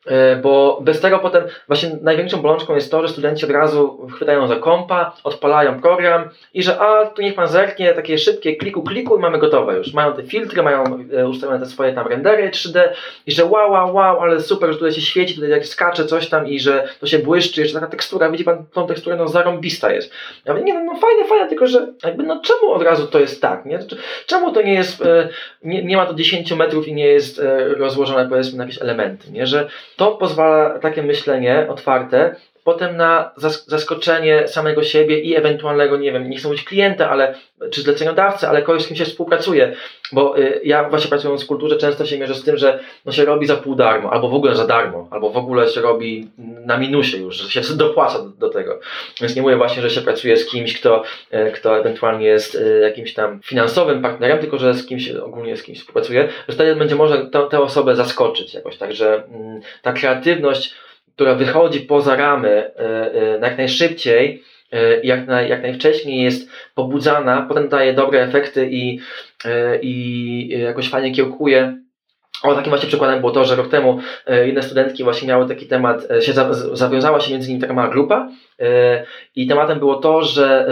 [0.06, 4.48] E, Bo bez tego potem właśnie największą bolączką jest to, że studenci od razu chwytają
[4.48, 9.18] za kompa, odpalają program i że a tu niech pan zerknie, takie szybkie kliku, kliku
[9.18, 9.94] i mamy gotowe już.
[9.94, 12.80] Mają te filtry, mają e, ustawione te swoje tam rendery 3D
[13.28, 16.30] i że wow, wow, wow, ale super, że tutaj się świeci, tutaj jak skacze coś
[16.30, 19.94] tam i że to się błyszczy, jeszcze taka tekstura, widzi pan tą teksturę, no zarąbista
[19.94, 20.12] jest.
[20.46, 23.20] Ja mówię, nie no, no fajne, fajne, tylko że jakby no czemu od razu to
[23.20, 23.80] jest tak, nie?
[24.26, 25.30] Czemu to nie jest, e,
[25.64, 27.42] nie, nie ma to 10 metrów i nie jest
[27.78, 29.48] rozłożone powiedzmy na jakieś elementy, nie?
[29.48, 36.12] Że to pozwala takie myślenie otwarte potem na zas- zaskoczenie samego siebie i ewentualnego, nie
[36.12, 37.36] wiem, nie chcę mówić klienta, ale,
[37.72, 39.76] czy zleceniodawcy, ale kogoś, z kim się współpracuje.
[40.12, 43.26] Bo y, ja właśnie pracując w kulturze często się mierzę z tym, że no, się
[43.26, 46.28] robi za pół darmo, albo w ogóle za darmo, albo w ogóle się robi
[46.66, 48.80] na minusie już, że się dopłaca do, do tego.
[49.22, 52.80] Więc nie mówię właśnie, że się pracuje z kimś, kto, e, kto ewentualnie jest e,
[52.80, 56.96] jakimś tam finansowym partnerem, tylko że z kimś, ogólnie z kimś współpracuje, że wtedy będzie
[56.96, 58.78] można tę tę osobę zaskoczyć jakoś.
[58.78, 60.76] Także mm, ta kreatywność,
[61.16, 62.80] która wychodzi poza ramy e,
[63.14, 69.00] e, jak najszybciej, e, jak, naj, jak najwcześniej jest pobudzana, potem daje dobre efekty i,
[69.82, 71.78] i jakoś fajnie kiełkuje.
[72.44, 75.66] O, takim właśnie przykładem było to, że rok temu e, jedne studentki właśnie miały taki
[75.66, 76.34] temat, się
[76.74, 78.30] zawiązała się między nimi taka mała grupa
[79.36, 80.68] i tematem było to, że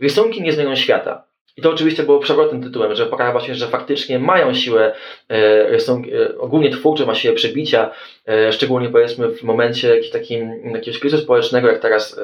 [0.00, 1.29] rysunki nie zmienią świata.
[1.60, 4.92] I to oczywiście było przewrotnym tytułem, że pokazała właśnie, że faktycznie mają siłę
[5.28, 7.90] e, rysunki, e, ogólnie twórcze ma siłę przebicia,
[8.28, 12.20] e, szczególnie powiedzmy w momencie jakiegoś takim, jakiegoś kryzysu społecznego, jak teraz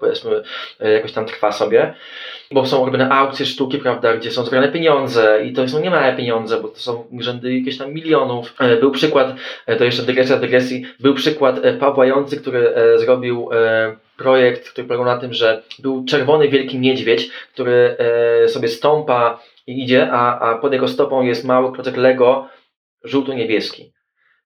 [0.00, 0.42] powiedzmy
[0.80, 1.94] jakoś tam trwa sobie
[2.52, 6.60] bo są robione aukcje sztuki, prawda, gdzie są zbierane pieniądze i to są niemałe pieniądze,
[6.60, 8.54] bo to są rzędy jakieś tam milionów.
[8.80, 9.34] Był przykład,
[9.78, 12.04] to jeszcze dygresja dygresji, był przykład Pawła
[12.40, 13.48] który zrobił
[14.22, 19.82] projekt, który polegał na tym, że był czerwony wielki niedźwiedź, który e, sobie stąpa i
[19.82, 22.48] idzie, a, a pod jego stopą jest mały klocek Lego
[23.04, 23.92] żółto-niebieski.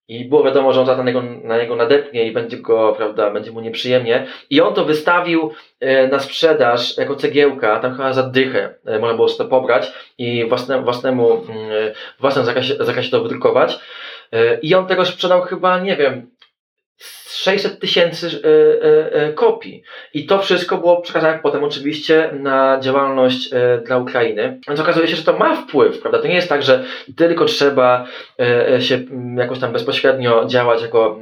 [0.08, 3.30] I było wiadomo, że on zaraz na niego, na niego nadepnie i będzie go, prawda,
[3.30, 4.26] będzie mu nieprzyjemnie.
[4.50, 5.50] I on to wystawił
[5.80, 10.48] e, na sprzedaż jako cegiełka, tam chyba za dychę e, można było to pobrać i
[10.48, 13.78] własne, własnemu, mm, własnym zakazie, zakazie to wydrukować.
[14.62, 16.30] I on tego sprzedał chyba, nie wiem,
[16.98, 18.48] 600 tysięcy e,
[18.86, 19.82] e, e, kopii.
[20.14, 23.50] I to wszystko było przekazane potem oczywiście na działalność
[23.86, 24.60] dla Ukrainy.
[24.68, 26.18] Więc okazuje się, że to ma wpływ, prawda?
[26.18, 26.84] To nie jest tak, że
[27.16, 28.06] tylko trzeba
[28.80, 31.18] się mm, jakoś tam bezpośrednio działać jako,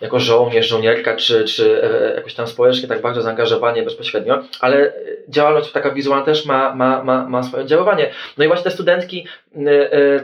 [0.00, 1.82] jako żołnierz, żołnierka, czy, czy
[2.16, 4.92] jakoś tam społecznie tak bardzo zaangażowanie bezpośrednio, ale
[5.28, 8.10] działalność taka wizualna też ma, ma, ma, ma swoje oddziaływanie.
[8.38, 9.26] No i właśnie te studentki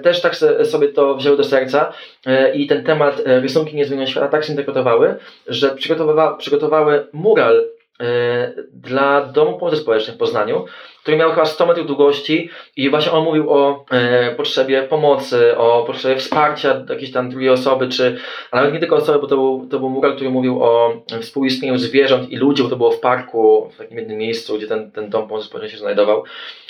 [0.02, 1.92] też tak sobie to wzięły do serca
[2.54, 5.14] i ten temat e, rysunki nie zmienią świata tak zinterpretowały,
[5.46, 7.64] że przygotowywa, przygotowały mural
[8.00, 10.64] e, dla Domu Pomocy Społecznej w Poznaniu,
[11.06, 15.84] który miał chyba 100 metrów długości i właśnie on mówił o e, potrzebie pomocy, o
[15.86, 18.18] potrzebie wsparcia jakiejś tam drugiej osoby, czy
[18.50, 21.78] ale nawet nie tylko osoby, bo to był, to był mural, który mówił o współistnieniu
[21.78, 25.10] zwierząt i ludzi, bo to było w parku, w takim jednym miejscu, gdzie ten, ten
[25.10, 26.24] dom pomocy się znajdował.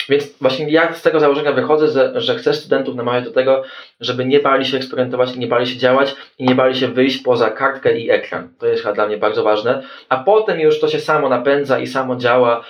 [0.09, 3.63] Więc właśnie ja z tego założenia wychodzę, że, że chcę studentów namawiać do tego,
[3.99, 7.49] żeby nie bali się eksperymentować, nie bali się działać i nie bali się wyjść poza
[7.49, 8.49] kartkę i ekran.
[8.59, 9.83] To jest chyba dla mnie bardzo ważne.
[10.09, 12.63] A potem już to się samo napędza i samo działa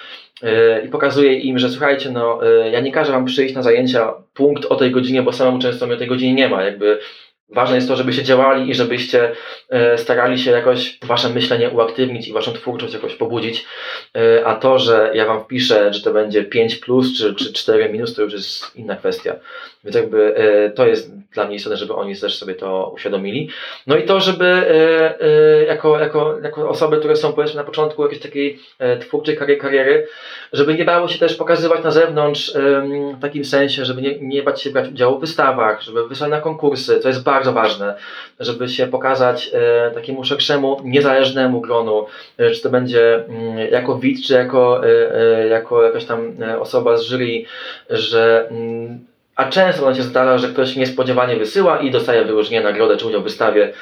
[0.85, 4.65] i pokazuje im, że słuchajcie, no yy, ja nie każę wam przyjść na zajęcia punkt
[4.65, 6.63] o tej godzinie, bo samemu często mnie o tej godzinie nie ma.
[6.63, 6.99] Jakby
[7.49, 9.31] Ważne jest to, żebyście działali i żebyście
[9.69, 13.65] e, starali się jakoś wasze myślenie uaktywnić i waszą twórczość jakoś pobudzić.
[14.15, 17.89] E, a to, że ja wam wpiszę, że to będzie 5 plus czy, czy 4
[17.89, 19.35] minus, to już jest inna kwestia.
[19.83, 23.49] Więc jakby e, to jest dla mnie istotne, żeby oni też sobie to uświadomili.
[23.87, 24.65] No i to, żeby
[25.67, 28.59] jako, jako, jako osoby, które są powiedzmy na początku jakiejś takiej
[28.99, 30.07] twórczej kariery,
[30.53, 32.53] żeby nie bało się też pokazywać na zewnątrz
[33.17, 36.41] w takim sensie, żeby nie, nie bać się brać udziału w wystawach, żeby wysłać na
[36.41, 37.95] konkursy, to jest bardzo ważne,
[38.39, 42.05] żeby się pokazać e, takiemu szerszemu, niezależnemu gronu,
[42.37, 47.05] e, czy to będzie mm, jako widz, czy jako, e, jako jakaś tam osoba z
[47.05, 47.43] jury,
[47.89, 49.05] że mm,
[49.37, 53.23] a często się zdarza, że ktoś niespodziewanie wysyła i dostaje wyróżnienie, nagrodę czy udział w
[53.23, 53.73] wystawie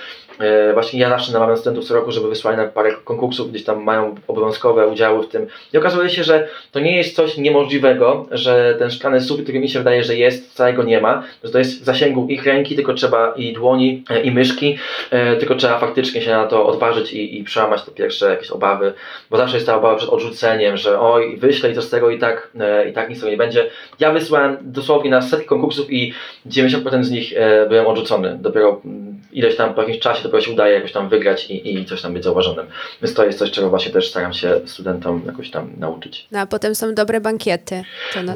[0.74, 4.16] właśnie ja zawsze namawiam studentów co roku, żeby wysłali na parę konkursów, gdzieś tam mają
[4.28, 5.48] obowiązkowe udziały w tym.
[5.74, 9.70] I okazuje się, że to nie jest coś niemożliwego, że ten szklany sufit, który mi
[9.70, 12.76] się wydaje, że jest, wcale go nie ma, że to jest w zasięgu ich ręki,
[12.76, 14.78] tylko trzeba i dłoni, e, i myszki,
[15.12, 18.94] e, tylko trzeba faktycznie się na to odważyć i, i przełamać te pierwsze jakieś obawy,
[19.30, 22.20] bo zawsze jest ta obawa przed odrzuceniem, że oj, wyślę i to z tego i
[22.20, 22.52] tak,
[22.90, 23.70] i tak nic tego nie będzie.
[24.00, 26.14] Ja wysłałem dosłownie na setki konkursów i
[26.48, 27.34] 90% z nich
[27.70, 28.38] byłem odrzucony.
[28.42, 31.86] Dopiero mm, ileś tam po jakimś czasie dopiero się udaje jakoś tam wygrać i, i
[31.86, 32.66] coś tam być zauważonym.
[33.02, 36.28] Więc to jest coś, czego właśnie też staram się studentom jakoś tam nauczyć.
[36.32, 37.84] No a potem są dobre bankiety.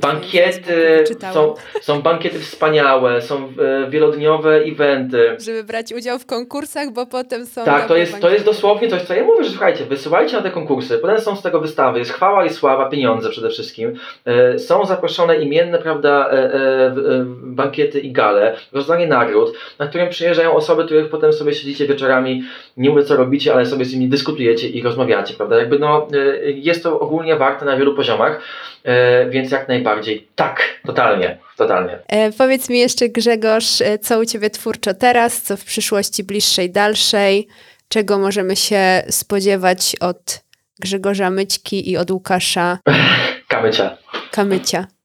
[0.02, 3.54] bankiety, są, są bankiety wspaniałe, są
[3.86, 5.38] e, wielodniowe eventy.
[5.40, 9.02] Żeby brać udział w konkursach, bo potem są Tak, to jest, to jest dosłownie coś,
[9.02, 12.12] co ja mówię, że słuchajcie, wysyłajcie na te konkursy, potem są z tego wystawy, jest
[12.12, 13.94] chwała i sława, pieniądze przede wszystkim.
[14.26, 20.86] E, są zaproszone imienne, prawda, e, bankiety i gale, rozdanie nagród, na którym przyjeżdżają osoby,
[20.86, 22.44] których potem sobie siedzicie wieczorami,
[22.78, 25.58] nie mówię co robicie, ale sobie z nimi dyskutujecie i rozmawiacie, prawda?
[25.58, 28.42] Jakby no, y, jest to ogólnie warte na wielu poziomach,
[28.86, 32.00] y, więc jak najbardziej tak, totalnie, totalnie.
[32.08, 36.72] E, powiedz mi jeszcze Grzegorz, e, co u Ciebie twórczo teraz, co w przyszłości bliższej,
[36.72, 37.48] dalszej,
[37.88, 40.44] czego możemy się spodziewać od
[40.80, 42.80] Grzegorza Myćki i od Łukasza
[43.48, 43.98] Kamycia.
[44.32, 44.99] Kamycia.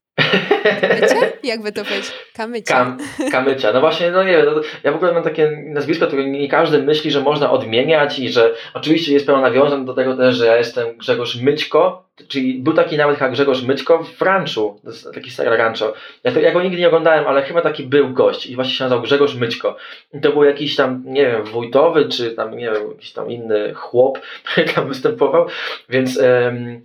[0.80, 1.16] Kamycia?
[1.52, 2.12] Jakby to powiedzieć?
[2.34, 2.74] Kamycia.
[2.74, 2.98] Kam,
[3.32, 3.72] kamycia.
[3.72, 6.82] No właśnie, no nie wiem, no ja w ogóle mam takie nazwisko, które nie każdy
[6.82, 10.56] myśli, że można odmieniać i że oczywiście jest pełno nawiązań do tego też, że ja
[10.56, 14.80] jestem Grzegorz Myćko, czyli był taki nawet jak Grzegorz Myćko w Ranchu,
[15.14, 15.94] taki stary rancho.
[16.24, 18.84] Ja, to, ja go nigdy nie oglądałem, ale chyba taki był gość i właśnie się
[18.84, 19.76] nazywał Grzegorz Myćko.
[20.14, 23.74] I to był jakiś tam, nie wiem, wójtowy, czy tam, nie wiem, jakiś tam inny
[23.74, 25.46] chłop, który tam występował,
[25.88, 26.16] więc...
[26.16, 26.82] Um,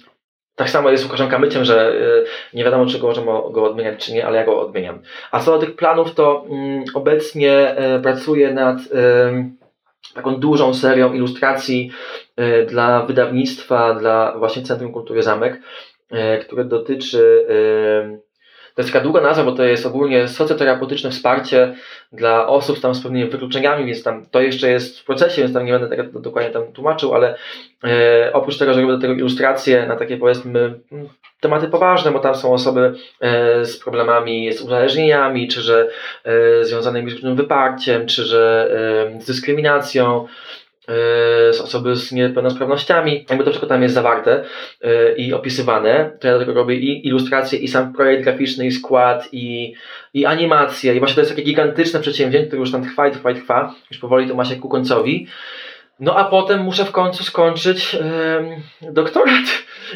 [0.60, 4.05] tak samo jest z Łukaszem Kamyciem, że y, nie wiadomo, czy go możemy go odmieniać,
[4.05, 4.99] czy nie, ale ja go odmieniam.
[5.32, 8.84] A co do tych planów, to mm, obecnie y, pracuję nad y,
[10.14, 11.91] taką dużą serią ilustracji
[12.68, 15.62] dla wydawnictwa, dla właśnie Centrum Kultury Zamek,
[16.41, 17.45] które dotyczy
[18.80, 21.75] to jest taka długa nazwa, bo to jest ogólnie socjoterapeutyczne wsparcie
[22.11, 25.65] dla osób tam z pewnymi wykluczeniami, więc tam to jeszcze jest w procesie, więc tam
[25.65, 27.36] nie będę tego dokładnie tam tłumaczył, ale
[27.84, 30.59] e, oprócz tego, że robię do tego ilustracje na takie powiedzmy
[30.91, 31.09] mm,
[31.39, 35.88] tematy poważne, bo tam są osoby e, z problemami, z uzależnieniami, czy że
[36.23, 38.71] e, związanymi z różnym wyparciem, czy że
[39.15, 40.27] e, z dyskryminacją,
[41.52, 44.44] z osoby z niepełnosprawnościami, jakby to wszystko tam jest zawarte
[44.82, 48.72] e, i opisywane, to ja do tego robię i ilustracje, i sam projekt graficzny, i
[48.72, 49.74] skład, i,
[50.14, 50.96] i animacje.
[50.96, 53.76] I właśnie to jest takie gigantyczne przedsięwzięcie, które już tam trwa i trwa i trwa,
[53.92, 55.28] już powoli to ma się ku końcowi.
[56.00, 57.93] No a potem muszę w końcu skończyć
[58.82, 59.45] yy, doktorat.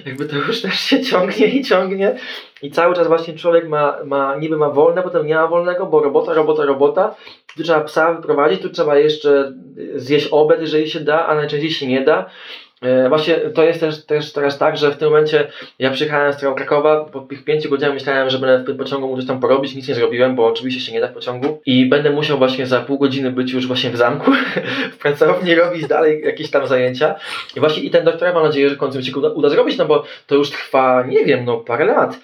[0.05, 2.15] Jakby to już też się ciągnie i ciągnie.
[2.61, 6.03] I cały czas właśnie człowiek ma, ma niby ma wolne, potem nie ma wolnego, bo
[6.03, 7.15] robota, robota, robota.
[7.57, 9.53] Tu trzeba psa wyprowadzić, tu trzeba jeszcze
[9.95, 12.29] zjeść obiad, jeżeli się da, a najczęściej się nie da.
[12.83, 15.47] E, właśnie to jest też, też teraz tak, że w tym momencie
[15.79, 19.19] ja przyjechałem z Krakowa, po tych pięciu godzinach myślałem, że będę w tym pociągu mógł
[19.19, 22.09] coś tam porobić, nic nie zrobiłem, bo oczywiście się nie da w pociągu i będę
[22.09, 24.31] musiał właśnie za pół godziny być już właśnie w zamku,
[24.93, 27.15] w pracowni, robić dalej jakieś tam zajęcia
[27.55, 29.85] i właśnie i ten doktorat mam nadzieję, że w końcu się uda, uda zrobić, no
[29.85, 32.19] bo to już trwa, nie wiem, no parę lat.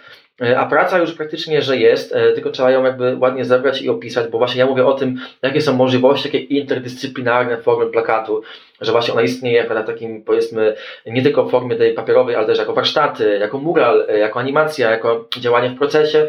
[0.58, 4.38] A praca już praktycznie, że jest, tylko trzeba ją jakby ładnie zebrać i opisać, bo
[4.38, 8.42] właśnie ja mówię o tym, jakie są możliwości, jakie interdyscyplinarne formy plakatu,
[8.82, 10.76] że właśnie ona istnieje w takim powiedzmy
[11.06, 15.28] nie tylko w formie tej papierowej, ale też jako warsztaty, jako mural, jako animacja, jako
[15.40, 16.28] działanie w procesie,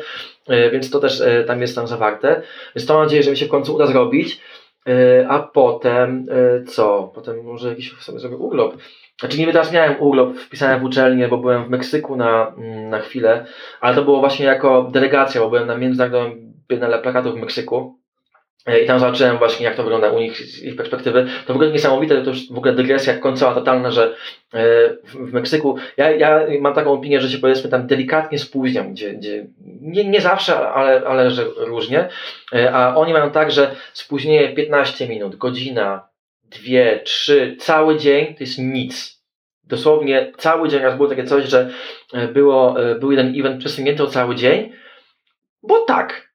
[0.73, 2.43] więc to też tam jest tam zawarte.
[2.77, 4.41] Więc to mam nadzieję, że mi się w końcu uda zrobić.
[5.29, 6.27] A potem
[6.69, 7.13] co?
[7.15, 8.75] Potem może jakiś sobie zrobię urlop.
[9.21, 12.53] Znaczy niby teraz miałem urlop wpisany w uczelnię, bo byłem w Meksyku na,
[12.91, 13.47] na chwilę,
[13.81, 18.01] ale to było właśnie jako delegacja, bo byłem na Międzynarodowym Biennale Plakatu w Meksyku.
[18.67, 21.27] E, I tam zobaczyłem właśnie, jak to wygląda u nich z ich perspektywy.
[21.47, 24.15] To w ogóle niesamowite, to już w ogóle dygresja końcowa totalna, że
[24.55, 24.61] e,
[25.05, 29.47] w Meksyku, ja, ja mam taką opinię, że się powiedzmy tam delikatnie spóźniam, gdzie, gdzie
[29.81, 32.09] nie, nie zawsze, ale, ale że różnie,
[32.55, 36.10] e, a oni mają tak, że spóźnienie 15 minut, godzina,
[36.51, 39.21] dwie, trzy, cały dzień to jest nic.
[39.65, 41.71] Dosłownie cały dzień, raz było takie coś, że
[42.33, 44.73] było, był jeden event przesunięty o cały dzień,
[45.63, 46.30] bo tak,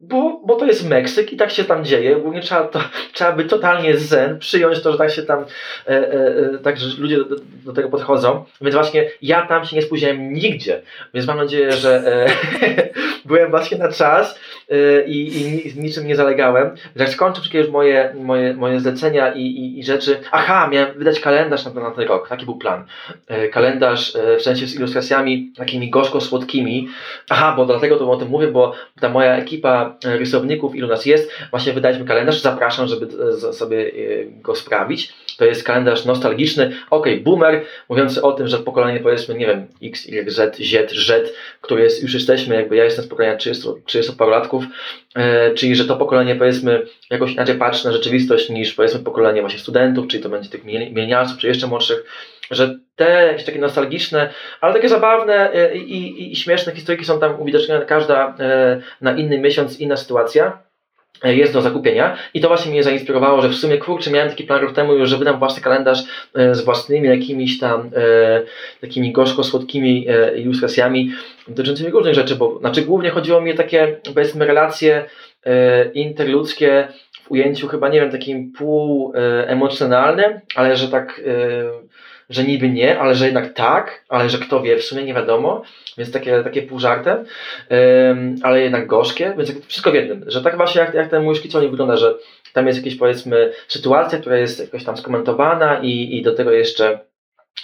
[0.00, 2.16] bo, bo to jest Meksyk i tak się tam dzieje.
[2.16, 2.80] Ogólnie trzeba, to,
[3.14, 6.12] trzeba by totalnie zen, przyjąć to, że tak się tam, e, e,
[6.54, 7.24] e, tak, że ludzie do,
[7.64, 8.44] do, tego podchodzą.
[8.60, 10.82] Więc właśnie ja tam się nie spóźniłem nigdzie.
[11.14, 12.88] Więc mam nadzieję, że e,
[13.28, 14.40] byłem właśnie na czas
[14.70, 16.74] e, i, i niczym nie zalegałem.
[16.96, 20.20] Jak skończę wszystkie już moje, moje, moje zlecenia i, i, i rzeczy.
[20.32, 22.28] Aha, miałem wydać kalendarz na, na ten rok.
[22.28, 22.84] Taki był plan.
[23.28, 26.88] E, kalendarz w sensie z ilustracjami takimi gorzko-słodkimi.
[27.30, 31.06] Aha, bo dlatego to o tym mówię, bo ta moja ekipa E, rysowników, ilu nas
[31.06, 31.30] jest.
[31.50, 33.08] Właśnie wydaliśmy kalendarz, zapraszam, żeby
[33.48, 33.90] e, sobie e,
[34.42, 35.12] go sprawić.
[35.36, 36.72] To jest kalendarz nostalgiczny.
[36.90, 41.32] Ok, boomer, mówiący o tym, że pokolenie powiedzmy, nie wiem, X, Y, Z, Z, Z,
[41.60, 44.64] które jest, już jesteśmy, jakby ja jestem z pokolenia 30, 30 parolatków,
[45.14, 49.58] e, czyli że to pokolenie powiedzmy jakoś inaczej patrzy na rzeczywistość niż powiedzmy pokolenie właśnie
[49.58, 52.04] studentów, czyli to będzie tych milenialsów, czy jeszcze młodszych,
[52.50, 54.30] że te jakieś takie nostalgiczne,
[54.60, 59.16] ale takie zabawne e, i, i, i śmieszne historyjki są tam uwidocznione, każda e, na
[59.16, 60.58] inny miesiąc, inna sytuacja
[61.24, 62.16] e, jest do zakupienia.
[62.34, 65.08] I to właśnie mnie zainspirowało, że w sumie kurczę, miałem taki plan rok temu już,
[65.08, 65.98] że wydam własny kalendarz
[66.52, 68.42] z własnymi jakimiś tam e,
[68.80, 71.10] takimi gorzko-słodkimi e, ilustracjami
[71.48, 75.04] dotyczącymi różnych rzeczy, bo znaczy głównie chodziło mi o takie powiedzmy relacje
[75.44, 76.88] e, interludzkie
[77.24, 79.12] w ujęciu chyba nie wiem takim pół
[79.46, 81.20] emocjonalnym, ale że tak
[82.30, 85.62] że niby nie, ale że jednak tak, ale że kto wie, w sumie nie wiadomo,
[85.98, 87.24] więc takie, takie pół żartem,
[88.42, 91.70] ale jednak gorzkie, więc wszystko w jednym, że tak właśnie jak, jak ten mój szkiconik
[91.70, 92.14] wygląda, że
[92.52, 96.98] tam jest jakaś powiedzmy sytuacja, która jest jakoś tam skomentowana i, i do tego jeszcze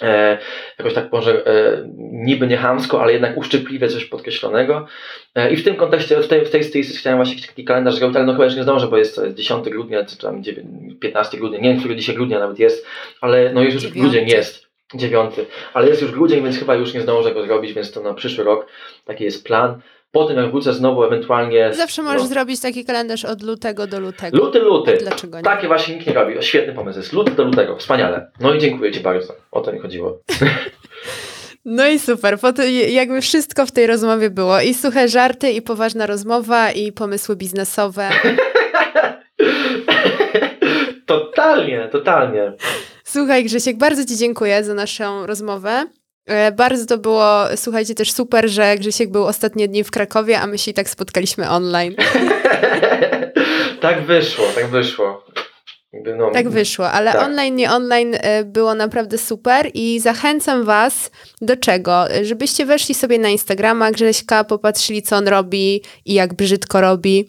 [0.02, 0.38] e,
[0.78, 1.82] jakoś tak może e,
[2.12, 4.86] niby nie hamsko, ale jednak uszczypliwie coś podkreślonego.
[5.34, 8.16] E, I w tym kontekście, w tej, w tej stylistyce chciałem właśnie taki kalendarz zrobić,
[8.16, 10.42] ale no chyba jeszcze nie zdążę, bo jest 10 grudnia, czy tam
[11.00, 12.86] 15 grudnia, nie wiem, który dzisiaj grudnia nawet jest,
[13.20, 14.66] ale no już, już grudzień jest.
[14.94, 18.14] Dziewiąty, ale jest już grudzień, więc chyba już nie zdążę go zrobić, więc to na
[18.14, 18.66] przyszły rok
[19.04, 19.80] taki jest plan.
[20.16, 21.74] Potem jak wrócę znowu ewentualnie...
[21.74, 24.36] Zawsze możesz no, zrobić taki kalendarz od lutego do lutego.
[24.36, 24.98] Luty, luty.
[25.00, 25.44] Dlaczego nie?
[25.44, 26.34] Takie właśnie nikt nie robi.
[26.40, 27.12] Świetny pomysł jest.
[27.12, 27.76] Luty do lutego.
[27.76, 28.30] Wspaniale.
[28.40, 29.34] No i dziękuję Ci bardzo.
[29.52, 30.18] O to mi chodziło.
[31.68, 34.60] No i super, po to jakby wszystko w tej rozmowie było.
[34.60, 38.08] I suche żarty, i poważna rozmowa, i pomysły biznesowe.
[41.06, 42.52] totalnie, totalnie.
[43.04, 45.86] Słuchaj Grzesiek, bardzo Ci dziękuję za naszą rozmowę.
[46.26, 50.46] E, bardzo to było, słuchajcie, też super, że Grzesiek był ostatnie dni w Krakowie, a
[50.46, 51.94] my się i tak spotkaliśmy online.
[53.80, 55.26] tak wyszło, tak wyszło.
[56.16, 57.22] No, tak wyszło, ale tak.
[57.22, 61.10] online, nie online e, było naprawdę super i zachęcam Was
[61.40, 62.04] do czego?
[62.22, 67.28] Żebyście weszli sobie na Instagrama Grześka, popatrzyli co on robi i jak brzydko robi.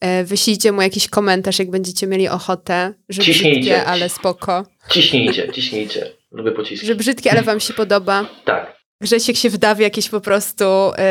[0.00, 3.60] E, wyślijcie mu jakiś komentarz, jak będziecie mieli ochotę, że ciśnijcie.
[3.60, 4.66] brzydkie, ale spoko.
[4.90, 6.10] Ciśnijcie, ciśnijcie.
[6.34, 6.86] Lubię pociski.
[6.86, 8.24] Że brzydkie, ale wam się podoba.
[8.44, 8.83] Tak.
[9.00, 10.64] Grzesiek się wda w jakieś po prostu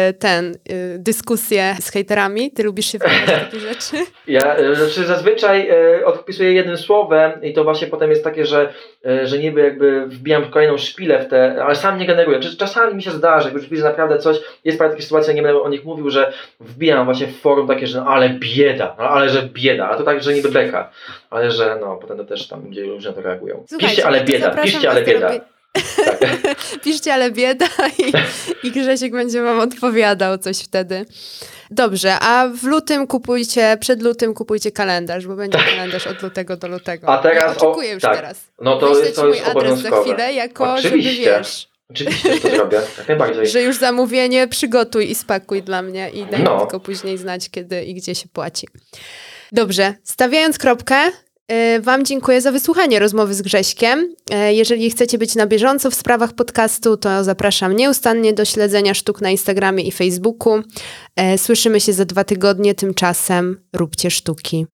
[0.10, 2.52] y, ten, y, dyskusje z hejterami.
[2.52, 3.98] Ty lubisz się wdawać w takie rzeczy?
[4.28, 5.70] Ja y, znaczy zazwyczaj
[6.06, 8.74] odpisuję jednym słowem i to właśnie potem jest takie, że,
[9.24, 12.40] że niby jakby wbijam kolejną szpilę w te, ale sam nie generuję.
[12.40, 15.62] Czasami mi się zdarzy, jak już widzę naprawdę coś, jest parę takich sytuacji, nie będę
[15.62, 19.30] o nich mówił, że wbijam właśnie w forum takie, że no, ale bieda, no, ale
[19.30, 20.92] że bieda, a to tak, że niby beka,
[21.30, 23.64] ale że no potem to też tam ludzie różnie to reagują.
[23.68, 25.53] Słuchajcie, piszcie ale bieda, piszcie ale bieda.
[26.84, 27.68] Piszcie, ale bieda
[27.98, 28.14] i,
[28.68, 31.06] i Grzesiek będzie wam odpowiadał coś wtedy.
[31.72, 35.68] Dobrze, a w lutym kupujcie, przed lutym kupujcie kalendarz, bo będzie tak.
[35.68, 37.10] kalendarz od lutego do lutego.
[37.10, 37.44] A teraz...
[37.44, 38.16] Ja oczekuję o, już tak.
[38.16, 38.42] teraz.
[38.62, 41.24] No to to jest adres za chwilę, jako Oczywiście.
[41.24, 41.68] żeby wiesz...
[41.90, 43.48] Oczywiście, to zrobię, jak najbardziej.
[43.48, 46.60] Że już zamówienie przygotuj i spakuj dla mnie i daj no.
[46.60, 48.68] tylko później znać, kiedy i gdzie się płaci.
[49.52, 51.12] Dobrze, stawiając kropkę,
[51.82, 54.16] wam dziękuję za wysłuchanie rozmowy z Grześkiem.
[54.32, 59.22] E, jeżeli chcecie być na bieżąco w sprawach podcastu, to zapraszam nieustannie do śledzenia sztuk
[59.22, 60.62] na Instagramie i Facebooku.
[61.16, 64.66] E, słyszymy się za dwa tygodnie, tymczasem róbcie sztuki.